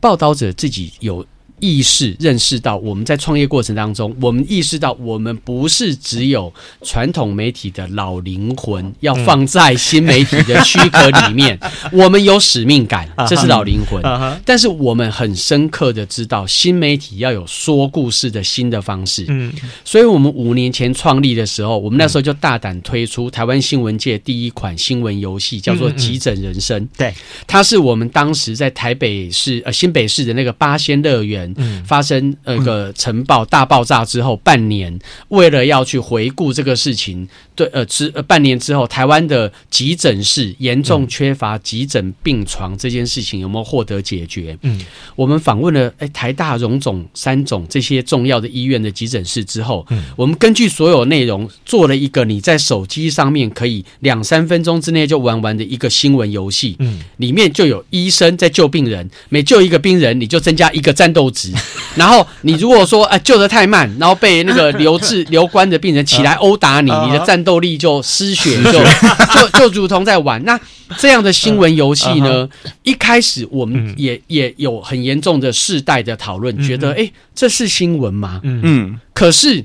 [0.00, 1.26] 报道者自己有
[1.62, 11.56] 意识认识到，我们在创业过程当中，我们意识到我们不是只有传统媒体的老灵魂，要放在新媒体的躯壳里面。
[11.92, 14.02] 我们有使命感，这是老灵魂。
[14.44, 19.24] 但是我们很深刻的知道，新媒体要有说故事的新的方式。
[19.28, 19.52] 嗯，
[19.84, 26.80] 所以我们五年前创立的时候，我们那时候就大胆推出台湾新闻界第一款新闻游戏，叫做《急诊人生》。
[26.98, 27.14] 对，
[27.46, 31.51] 它是我们当时在台北市呃新北市的那个八仙乐园
[31.84, 34.98] 发生那个尘爆大爆炸之后半年，
[35.28, 44.56] 为了要去回顾这个事情，对呃之呃半年之后，台湾的急诊室严重缺乏急诊病床这件事情有没有获得解决？
[44.62, 44.80] 嗯，
[45.16, 61.52] 我们访问了哎台大荣总三总这些重要的医院的急诊室之后，嗯，我们根据所有内容做了一个你在手机上面可以两三分钟之内就玩完的一个新闻游戏，嗯，里面就有医生在救病人，每救一个病人你就增加一个战斗值，
[61.96, 68.72] 然后你如果说哎救得太慢，然后被那个留置 留观的病人起来殴打你，你的战斗力就失血，就
[69.50, 70.58] 就就如同在玩那。
[70.98, 72.46] 这样的新闻游戏呢，
[72.82, 78.40] 一开始我们也也有很严重的世代的讨论，觉得哎，这是新闻吗？
[78.42, 79.64] 嗯，可是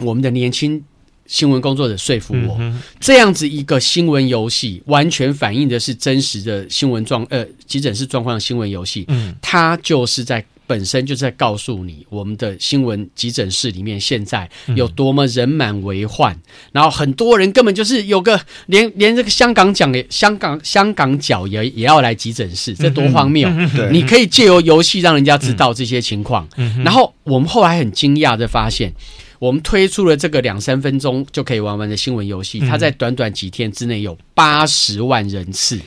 [0.00, 0.82] 我们的年轻
[1.26, 2.58] 新闻工作者说服我，
[2.98, 10.44] 这样子一个新闻游戏，完全反映的是真实的新闻状呃急诊室状况的新闻游戏，嗯，它就是在。
[10.68, 16.40] 本身就在告诉你，我们的新闻急诊室里面现在有多么人满为患，嗯、
[16.72, 23.48] 然后很多人根本就是有个连连这个香港脚也香港香港脚也也要来急诊室，这多荒谬！
[23.48, 26.46] 嗯嗯、你可以借由游戏让人家知道这些情况。
[26.56, 28.92] 嗯、然后我们后来很惊讶的发现，
[29.38, 35.80] 我们推出了这个两三分钟就可以玩完的新闻游戏，它在短短几天之内有八十万人次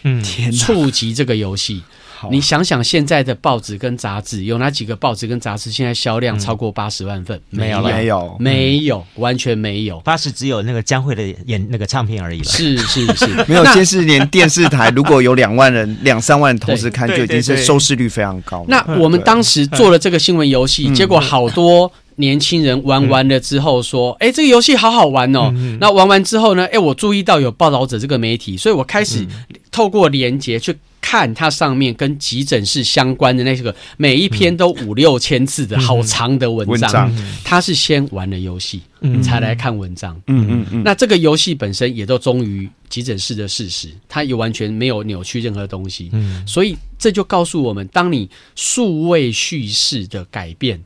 [0.58, 1.84] 触及这个游戏。
[2.30, 7.40] 你想想，现在的报纸跟杂志有哪几个报纸跟杂志现在销量超过八十万份？
[7.50, 10.00] 没有，没有，没有，完全没有。
[10.02, 12.46] 八十只有那个江蕙的演那个唱片而已了。
[12.46, 13.64] 是是是， 没有。
[13.74, 18.66] 电视连电视台如果有两万人、 两三万人同时看，就已经是收视率非常高。
[18.68, 26.68] 那我们当时做了这个新闻游戏，结果好多年轻人玩完了之后说：“哎，这个游戏好好玩哦。”那玩完之后呢？
[26.72, 29.26] 哎，我注意到有报道者这个媒体，所以我开始
[29.72, 30.78] 透过连接去。
[31.12, 37.14] 看它上面跟急诊室相关的那些个，每一篇都五六千字的好长的文章。
[37.43, 38.80] 他是先玩了游戏，
[39.22, 40.16] 才来看文章。
[40.28, 40.84] 嗯嗯嗯。
[40.86, 46.09] 那这个游戏本身也都忠于急诊室的事实，它也完全没有扭曲任何东西。
[46.14, 46.47] 嗯。
[46.47, 50.82] 所以这就告诉我们，当你数位叙事的改变。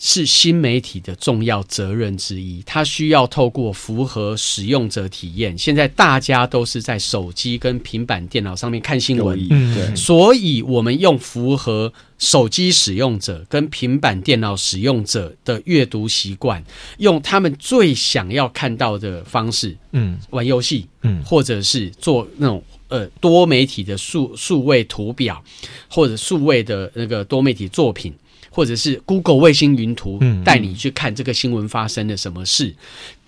[0.00, 5.58] 是新媒体的重要责任之一，它需要透过符合使用者体验。
[5.58, 16.62] 现在大家都是在手机跟平板电脑上面看新闻，对，所以我们用符合手机使用者跟平板电脑使用者的阅读习惯，
[16.98, 25.42] 用他们最想要看到的方式，嗯，玩游戏，嗯，或者是做那种呃多媒体的数数位图表，
[25.88, 28.14] 或者数位的那个多媒体作品。
[28.58, 32.74] 或者是 Google 卫星云图带你去看这个新闻发生了什么事，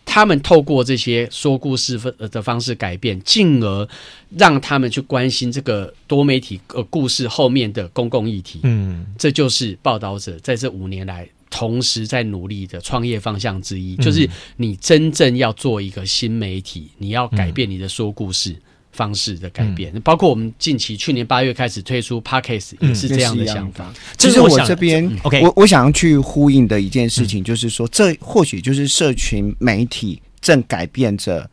[0.05, 1.97] 他们透过这些说故事
[2.33, 3.89] 的方式改变，进而
[4.37, 8.59] 让他们去关心这个多媒体呃故事后面的公共议题。
[8.65, 18.57] 嗯，这就是报道者在这五年来同时在努力的创业方向之一，就是你真正要做一个新媒体，你要改变你的说故事。
[18.93, 23.93] 方式的改变，嗯、包括我们近期去年八月开始推出 Podcast 也是这样的想法。
[24.17, 31.49] 这是我这边，OK，我我想要去呼应的一件事情，就是说，这或许就是社群媒体正改变着。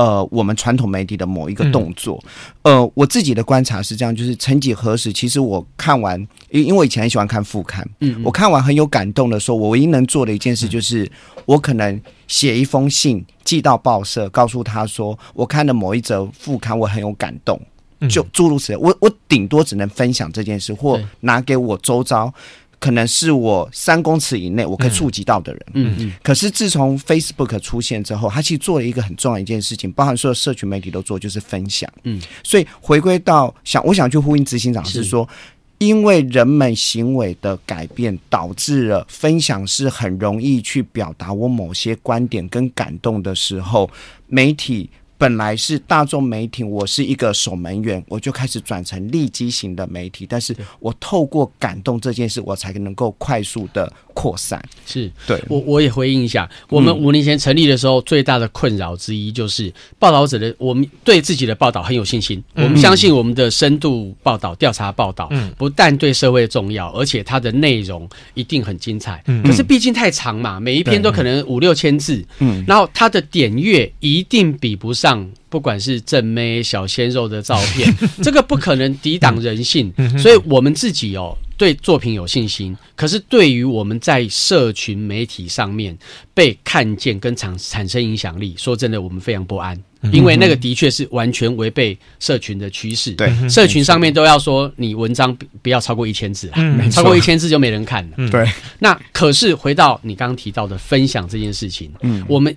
[0.00, 2.18] 呃，我们传统媒体的某一个动作，
[2.62, 11.10] 嗯、呃，我自己的观察是这样，就是曾几何时，其实我看完，因因为我以前很喜欢看副刊，嗯，嗯，我看完很有感动的时候，我唯一能做的一件事就是，嗯、
[11.44, 17.60] 我可能写一封信寄到报社，告诉他说，我看了某一则副刊，我很有感动，
[18.08, 22.32] 就诸如此类，我我顶多只能分享这件事，或拿给我周遭。
[22.80, 26.12] 可能是我三公尺以内我可以触及到的人，嗯嗯。
[26.22, 31.88] 可是自从 Facebook 出现之后，他其实做了一个很重要一件事情，包含所有社群媒体都做，就是分享。
[32.04, 35.28] 嗯，所以回归到想，我想去呼应执行长是说，
[35.76, 43.90] 因为人们行为的改变，导致了分享是很容易去表达我某些观点跟感动的时候，
[44.26, 44.88] 媒体
[45.20, 50.24] 本来是大众媒体，我是一个守门员，我就开始转成利基型的媒体。
[50.26, 54.58] 但是我透过感动这件事，我才能够快速的扩散。
[54.86, 55.12] 是。
[55.26, 69.22] 对，我我也回应一下，我们五年前成立的时候，最大的困扰之一就是报道者的，我们对自己的报道很有信心，我们相信我们的深度报道、调查报道，不但对社会重要，而且它的内容一定很精彩。
[69.44, 75.09] 可是毕竟太长嘛，每一篇都可能五六千字，嗯，然后它的点阅一定比不上，
[75.48, 81.36] 不管是正妹、小鲜肉的照片， 这个不可能抵挡人性，所以我们自己哦。
[81.60, 85.94] 对作品有信心，可是对于我们在社群媒体上面
[86.32, 89.78] 被看见跟产产生影响力，说真的，我们非常不安，
[90.10, 93.12] 因为那个的确是完全违背社群的趋势。
[93.12, 98.30] 对，社群上面都要说你文章不要超过一千字啊，嗯、超过一千字就没人看了。
[98.30, 102.56] 对，那可是回到你刚刚提到的分享这件事情，嗯，我们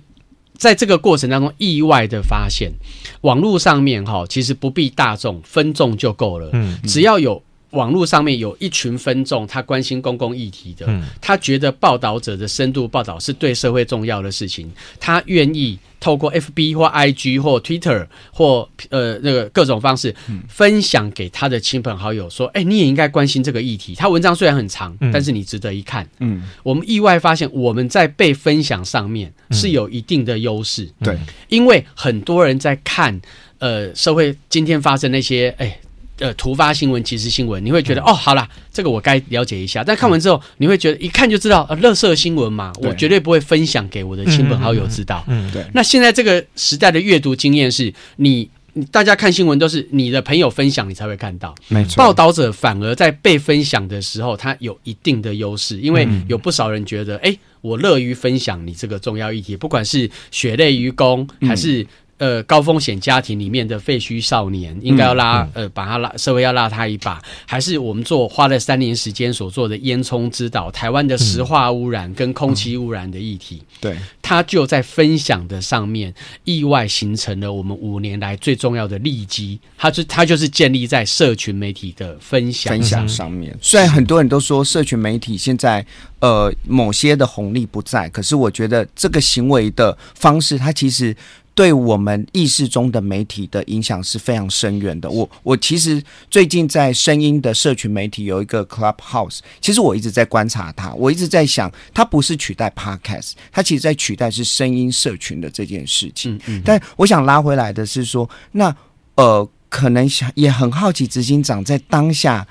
[0.64, 2.72] 在这个过程当中意外的发现，
[3.20, 7.42] 网络上面哈，其实不必大众分众就够了，嗯，只要有。
[7.74, 10.86] 网络上面有一群分众，他关心公共议题的，
[11.20, 20.14] 他觉得报道者的深度报道是对社会重要的事情，他愿意透过 FB 或 IG 或 Twitter 或呃那个各种方式
[20.48, 26.06] 分享给他的亲朋好友，说：“哎，你也应该关心这个议题。”他文章虽然很长，但是你值得一看。
[26.20, 30.90] 嗯，我们意外发现我们在被分享上面是有一定的优势。
[31.02, 31.18] 对，
[31.48, 33.18] 因为很多人在看
[33.58, 35.78] 呃社会今天发生那些哎。
[36.20, 39.82] 呃，突发新闻、即时新闻，你会觉得、嗯、哦，好啦，这个我该了解一下。
[39.82, 45.24] 但看完之后，嗯、你会觉得一看就知道，呃，乐色新闻嘛，我绝对不会分享给我的亲朋好友知道。
[45.26, 45.64] 嗯，对。
[45.74, 48.48] 那现在这个时代的阅读经验是你，
[48.92, 51.52] 大家看新闻都是你的朋友分享，你才会看到。
[51.66, 51.96] 没错。
[51.96, 61.86] 报道者反而在被分享的时候，他有一定的优势，因为有不少人觉得，哎、嗯，我乐于分享你这个重要议题，不管是血泪于公还是、嗯。
[62.24, 76.14] 呃，高风险家庭里面的废墟少年，应该要拉、嗯嗯、呃，把他拉，社会要拉他一把，还是我们做花了三年时间所做的烟囱之岛，台湾的石化污染跟空气污染的议题，嗯、对，他就在分享的上面，
[76.44, 83.54] 意外形成了我们五年来最重要的利基，他就他就是建立在社群媒体的分享分享上面。
[83.60, 85.84] 虽然很多人都说社群媒体现在
[86.20, 91.14] 呃某些的红利不在，可是我觉得这个行为的方式，它其实。
[91.54, 95.08] 对我们意识中的媒体的影响是非常深远的。
[95.08, 106.34] 我我其实最近在声音的社群媒体有一个 Clubhouse，其实我一直在观察它，我一直在想，它不是取代 Podcast，它其实在取代是声音社群的这件事情。
[106.34, 106.62] 嗯嗯。
[106.64, 108.74] 但我想拉回来的是说，那
[109.14, 112.44] 呃，可能想也很好奇，执行长在当下，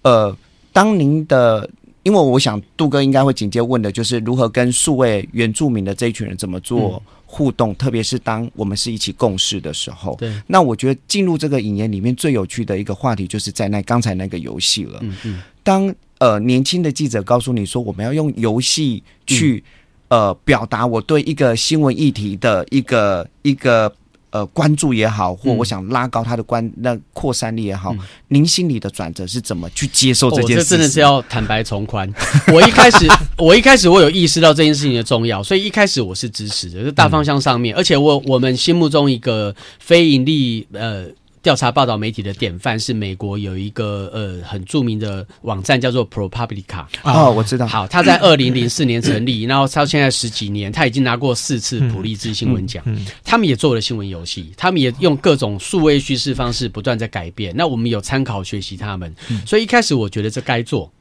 [0.00, 0.34] 呃，
[0.72, 1.68] 当您的，
[2.04, 7.02] 因为我想杜哥应该会紧接问的就是如何跟数位原住民的这一群人怎么做。
[7.04, 14.98] 嗯互动，特别是当我们是一起共事的时候，对，那我觉得进入这个影言里面最有趣的一个话题，就是在那刚才那个游戏了。
[15.02, 19.62] 嗯嗯，当呃年轻的记者告诉你说，我们要用游戏去、
[20.08, 23.92] 嗯、呃表达我对一个新闻议题的一个一个。
[24.36, 30.54] 呃，关注也好，或我想拉高他的关那扩散力也好，嗯、您心里的转折是怎么去接受这件事？
[30.54, 32.06] 哦、这真的是要坦白从宽。
[32.52, 33.08] 我一开始，
[33.38, 41.06] 我一开始我有意识到这件事情的重要，所以一开始我是支持的，就大方向上面，嗯、而且我我们心目中一个非盈利呃。
[41.46, 47.64] 调查报道媒体的典范是美国有一个呃很著名的网站叫做 ProPublica 哦，我知道。
[47.68, 52.82] 好，他在二零零四年成立，然后到现在十几年，他已经拿过四次普利兹新闻奖。
[52.86, 57.54] 嗯嗯嗯、他们也做了新闻游戏，他们也用各种数位叙事方式不断在改变。
[57.56, 59.14] 那我们有参考学习他们，
[59.46, 60.92] 所以一开始我觉得这该做，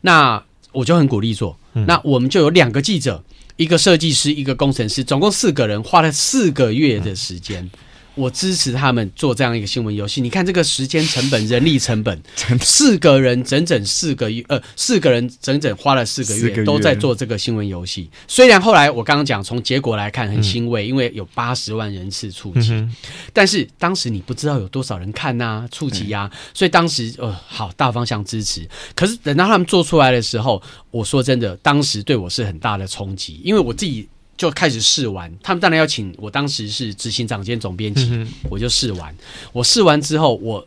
[0.00, 0.42] 那
[0.72, 1.56] 我就很鼓励做。
[1.86, 3.22] 那我们就有两个记者，
[3.56, 7.70] 一个设计师，一个工程师，总共四个人，花了四个月的时间。
[8.14, 10.20] 我支持他们做这样一个新闻游戏。
[10.20, 12.22] 你看这个时间成本、人力成本，
[12.60, 18.10] 四个人整整四个月，呃，四个人整整花了四个月都在做这个新闻游戏。
[18.28, 22.86] 虽然后来我刚刚讲，从结果来看很欣慰，因为有八十万人次触及，
[23.32, 28.68] 但是当时你不知道有多少人看呐，触及呀，所以当时呃，好大方向支持。
[28.94, 34.08] 可是等到他们做出来的时候，我说真的，当时对我是很大的冲击，因为我自己。
[34.36, 36.30] 就开始试玩，他们当然要请我。
[36.30, 39.14] 当时是执行长兼总编辑，嗯、我就试玩。
[39.52, 40.66] 我试完之后，我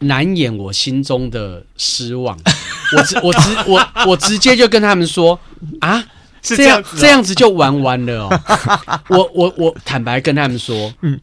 [0.00, 2.38] 难掩我心中的失望。
[2.96, 5.38] 我直我直我我直接就跟他们说
[5.80, 6.04] 啊，
[6.40, 8.40] 这样这样，哦、这样子就玩完了哦。
[9.08, 11.20] 我我我坦白跟他们说，嗯，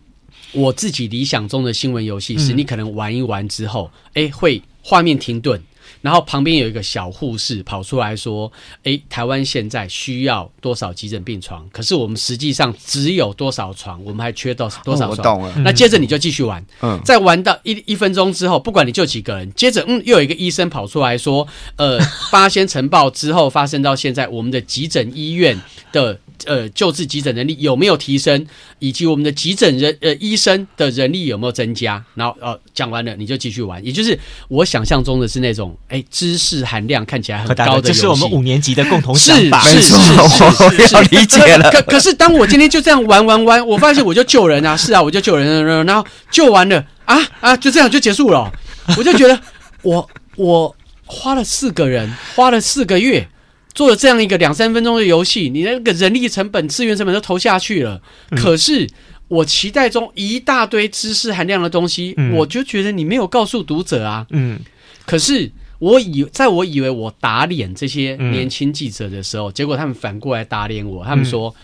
[0.54, 5.62] 我自己理想中的新闻游戏是你可能玩一玩之后，哎、欸，会画面停顿。
[6.02, 8.52] 然后旁边有一个小护士跑出来说
[8.84, 11.68] ：“诶，台湾现在需要多少急诊病床？
[11.72, 21.48] 可是我们实际上只有多少床，我们还缺多多少床？”那接着你就继续玩，嗯，再玩到一一分钟之后，不管你救几个人，接着嗯，又有一个医生跑出来说
[21.78, 22.00] ：“呃，
[22.32, 25.60] 八仙尘爆之后发生到现在，我们的急诊医院
[25.92, 28.48] 的。”呃，救治急诊能力有没有提升，
[28.80, 32.02] 以及我们的急诊人呃医生的人力有没有增加？
[32.16, 41.70] 然后呃讲完了你就继续玩，也就是我想象中的是那种哎知识含量看起来很高的这是我们五年级的共同想法，是是是是，我理解了。
[41.70, 48.52] 可可是当我今天就这样玩玩玩， 我发现我就救人啊，是啊，我就救人，然后救完了啊啊，就这样就结束了，
[48.98, 49.40] 我就觉得
[49.82, 50.76] 我我
[51.06, 53.28] 花了四个人，花了四个月。
[53.76, 58.86] 做了这样一个两三分钟的游戏，你那个人力成本、资源成本都投下去了，嗯、可是
[59.30, 64.26] 我期待中一大堆知识含量的东西，嗯、我就觉得你没有告诉读者啊。
[64.32, 64.60] 嗯，
[65.06, 71.56] 可是我以在我以为我打脸这些年轻记者的时候，嗯、结果他们反过来打脸我，他们说、嗯、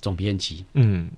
[0.00, 1.08] 总编辑，嗯。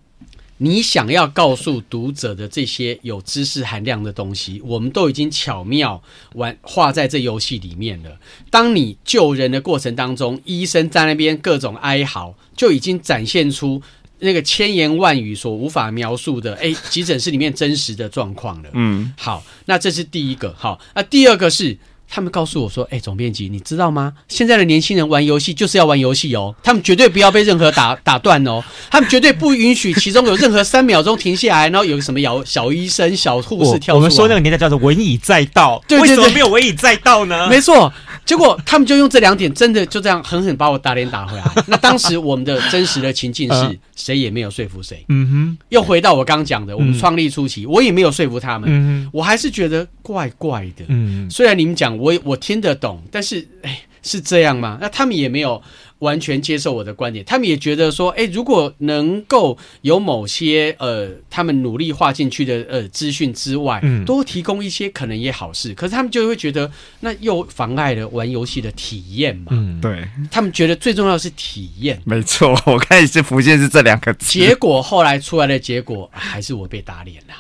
[0.59, 6.01] 你想要告诉读者的这些有知识含量的东西，我们都已经巧妙
[6.35, 8.17] 玩画在这游戏里面了。
[8.49, 13.83] 当你救人的过程当中，医生在那边各种哀嚎，就已经展现出
[14.21, 18.71] 那个千言万语所无法描述的，哎，急诊室里面真实的状况了。
[18.75, 20.55] 嗯，好，那这是第一个。
[20.57, 21.77] 好，那第二个是。
[22.15, 24.13] 他们告诉我说：“哎，总编辑，你知道吗？
[24.29, 37.49] 现在的年轻人玩游戏就是要玩游戏哦，他们绝对不要被任何打打断哦，他们绝对不允许其中有任何三秒钟停下来，然后有个什么小小医生、小护士跳出来。”我们说那个年代叫做“文以载道”，对对对，为什么没有“文以载道”呢？
[37.49, 37.91] 没错。
[38.25, 41.45] 结果他们就用这两点，真的就这样狠狠把我打脸打回来。
[41.67, 45.05] 那当时我们的真实的情境是，谁也没有说服谁。
[45.09, 48.69] 嗯哼，又回到我刚讲的，我们创立初期，我也没有说服他们。
[48.71, 50.85] 嗯哼，我还是觉得怪怪的。
[50.87, 54.79] 嗯，虽然你们讲我我听得懂，但是哎，是这样吗？
[54.81, 55.63] 那他们也没有。
[56.03, 65.73] 完全接受我的观点，他们也觉得说，哎，如果能够有某些呃，他们努力画进去的呃资讯之外，嗯，多提供一些可能也好事。
[65.75, 69.53] 可是他们就会觉得，那又妨碍了玩游戏的体验嘛。
[69.53, 72.03] 嗯，对，他们觉得最重要的是体验。
[72.05, 74.27] 没错，我开始浮现是这两个字。
[74.27, 77.35] 结果后来出来的结果还是我被打脸了，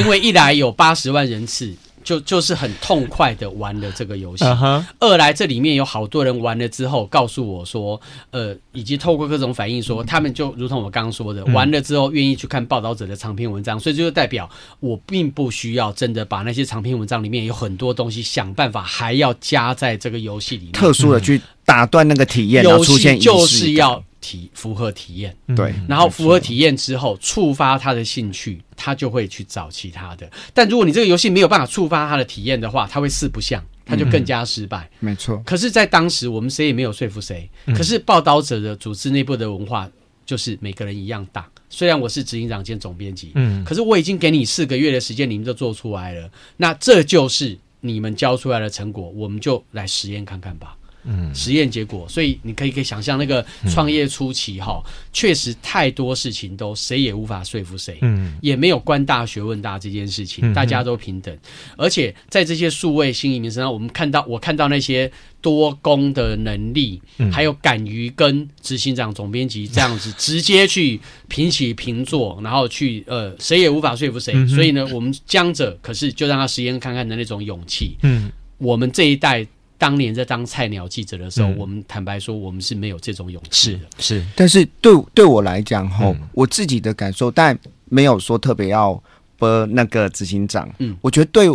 [0.00, 1.70] 因为一来有八十万人次。
[2.06, 4.44] 就就是很痛快的玩了这个游戏。
[4.44, 4.84] Uh huh.
[5.00, 8.00] 二来这里面有好多人玩了之后，告诉我说，
[8.30, 14.48] 呃，以及透过各种反应说，他们就如同我刚刚说的，嗯、玩了之后愿意去看报道者的长篇文章，所以这就代表
[14.78, 24.00] 我并不需要真的把那些长篇文章里面有很多东西想办法还要加在这个游戏里面，特殊的去打断那个体验，游戏就是要。
[24.26, 30.28] 体符合体验，对，然后符合体验之后，触发他的兴趣，他就会去找其他的。
[30.52, 34.90] 但如果你这个游戏没有办法触发他的体验的话，他会四不像，他就更加失败。
[34.98, 35.40] 没错。
[35.46, 37.48] 可是，在当时我们谁也没有说服谁。
[37.66, 39.88] 可是报道者的组织内部的文化
[40.24, 41.48] 就是每个人一样大。
[41.70, 46.28] 虽然我是执行长兼总编辑，嗯，可是我已经给你四个月的时间，你们就做出来了。
[46.56, 50.76] 那这就是你们交出来的成果，我们就来实验看看吧。
[51.06, 54.82] 嗯，实验结果，所以你可以可以想象那个创业初期哈，
[55.12, 61.36] 确实太多事情都谁也无法说服谁，嗯，也没有官大学问大这件事情，大家都平等，
[61.76, 67.00] 而且在这些数位新移民身上，我们看到我看到那些多功的能力，
[67.32, 79.46] 还有敢于跟执行长、总编辑这样子直接去平起平坐，然后去呃，谁也无法说服谁，所以呢，我们僵着，可是就让他实验看看的那种勇气，嗯，我们这一代。
[79.78, 83.80] 当年在当菜鸟记者的时候，嗯、我们坦白说，我们是没有这种勇气的。
[83.98, 89.02] 是，是，但是对对我来讲，吼、嗯，我自己的感受，但没有说特别要
[89.38, 90.68] 播那个执行长。
[90.78, 91.48] 嗯，我觉得对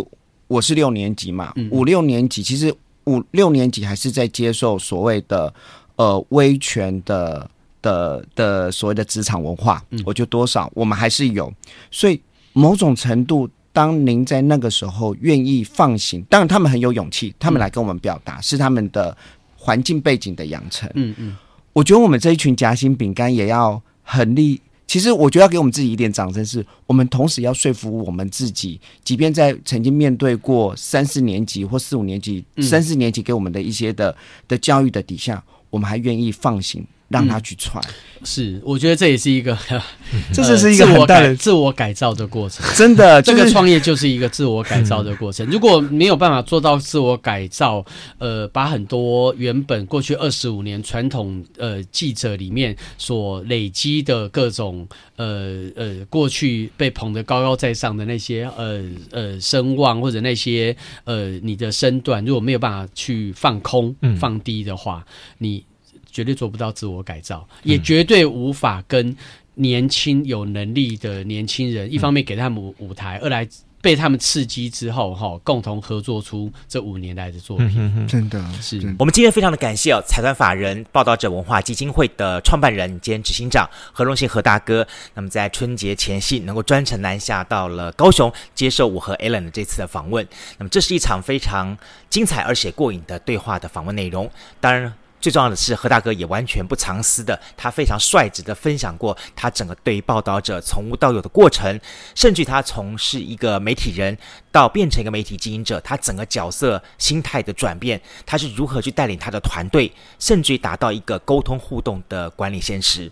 [0.46, 2.72] 我是六年级嘛，嗯、五六年级，其实
[3.04, 5.52] 五六年级还是在接受所谓的
[5.96, 7.50] 呃威权的
[7.80, 9.82] 的的所谓的职场文化。
[9.90, 11.52] 嗯，我觉得多少我们还是有，
[11.90, 12.20] 所以
[12.52, 13.48] 某种程度。
[13.72, 19.16] 当您在那个时候愿意放行，当然他们很有勇气，他们来跟我们表达，是他们的
[19.56, 20.90] 环境背景的养成。
[20.94, 21.36] 嗯嗯，
[21.72, 24.60] 我觉得我们这一群夹心饼干也要很力。
[24.86, 34.14] 其实我觉得要给我们自己一点掌声，是我们同时要说服我们自己，即便在曾经面对过三四年级或四五年级、三四年级给我们的一些的
[34.46, 36.84] 的教育的底下，我们还愿意放行。
[37.12, 37.80] 让他去踹。
[38.24, 39.58] 是，我觉得这也是一个，
[40.32, 42.64] 这就是一个很大的自我改造的过程。
[42.76, 45.44] 真的， 这个创业就是一个自我改造的过程。
[45.48, 47.84] 如果没有办法做到自我改造，
[48.18, 54.86] 呃，把很多原本过去二十五年传统呃记者里面所累积的各种
[55.16, 65.04] 呃呃过去被捧得高高在上的那些呃呃声望或者那些呃你的身段，如果没有办法去放空放低的话，
[65.38, 65.64] 你。
[66.12, 69.16] 绝对做不到自我改造，也绝对无法跟
[69.54, 73.48] 年轻有能力的年轻人，一方面给他们舞台，二来
[73.80, 78.06] 被他们刺激之后，哈，共同合作出这五年来的作品。
[78.06, 84.86] 真的是我们今天非常的感谢哦，财团法人报道者文化基金会的创办人兼执行长何荣幸何大哥。
[85.14, 90.26] 那么在春节前夕，能够专程南下到了高雄，接受我和 Allen 的这次的访问。
[90.58, 91.76] 那么这是一场非常
[92.08, 94.30] 精彩而且过瘾的对话的访问内容。
[94.60, 94.94] 当然。
[95.22, 101.80] 最重要的是，何大哥也完全不藏私的，他非常率直的分享过他整个对于报道者从无到有的过程，
[102.16, 104.18] 甚至他从是一个媒体人
[104.50, 113.08] 到变成一个媒体经营者，他整个角色心态的转变，他是如何去带领他的团队，甚至于达到一个沟通互动的管理现实。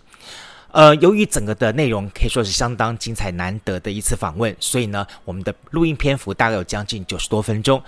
[0.73, 7.81] 呃，由于整个的内容可以说是相当精彩难得的一次访问，所以呢，我们的录音篇幅大概有将近九十多分钟。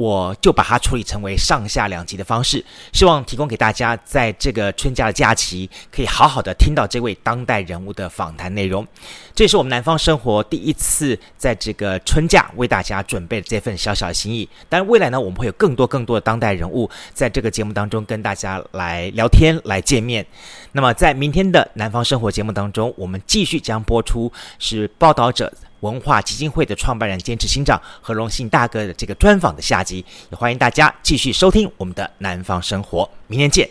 [0.00, 8.86] 我就把它处理成为上下两集的方式，希望提供给大家在这个春假的假期，可以好好的听到这位当代人物的访谈内容。
[9.34, 14.48] 这是我们南方生活第一次在这个春假为大家准备的这份小小的心意。
[14.70, 20.26] 当然，未来呢，我们会有更多更多的当代人物在这个节目当中跟大家来聊天、来见面。
[20.72, 25.52] 那么，在明天的南方生活节目当中，我们继续将播出是报道者。
[25.80, 33.68] 文化基金会的创办人兼执行长何荣幸大哥的这个专访的下集，也欢迎大家继续收听我们的南方生活，明天见。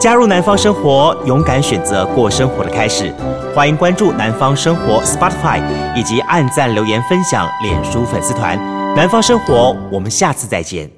[0.00, 3.10] 加入南方生活，勇敢选择过生活的开始。
[3.54, 5.62] 欢迎关注南方生活 Spotify，
[5.96, 8.58] 以及按赞留言分享脸书粉丝团。
[8.94, 10.93] 南方生活，我们下次再见。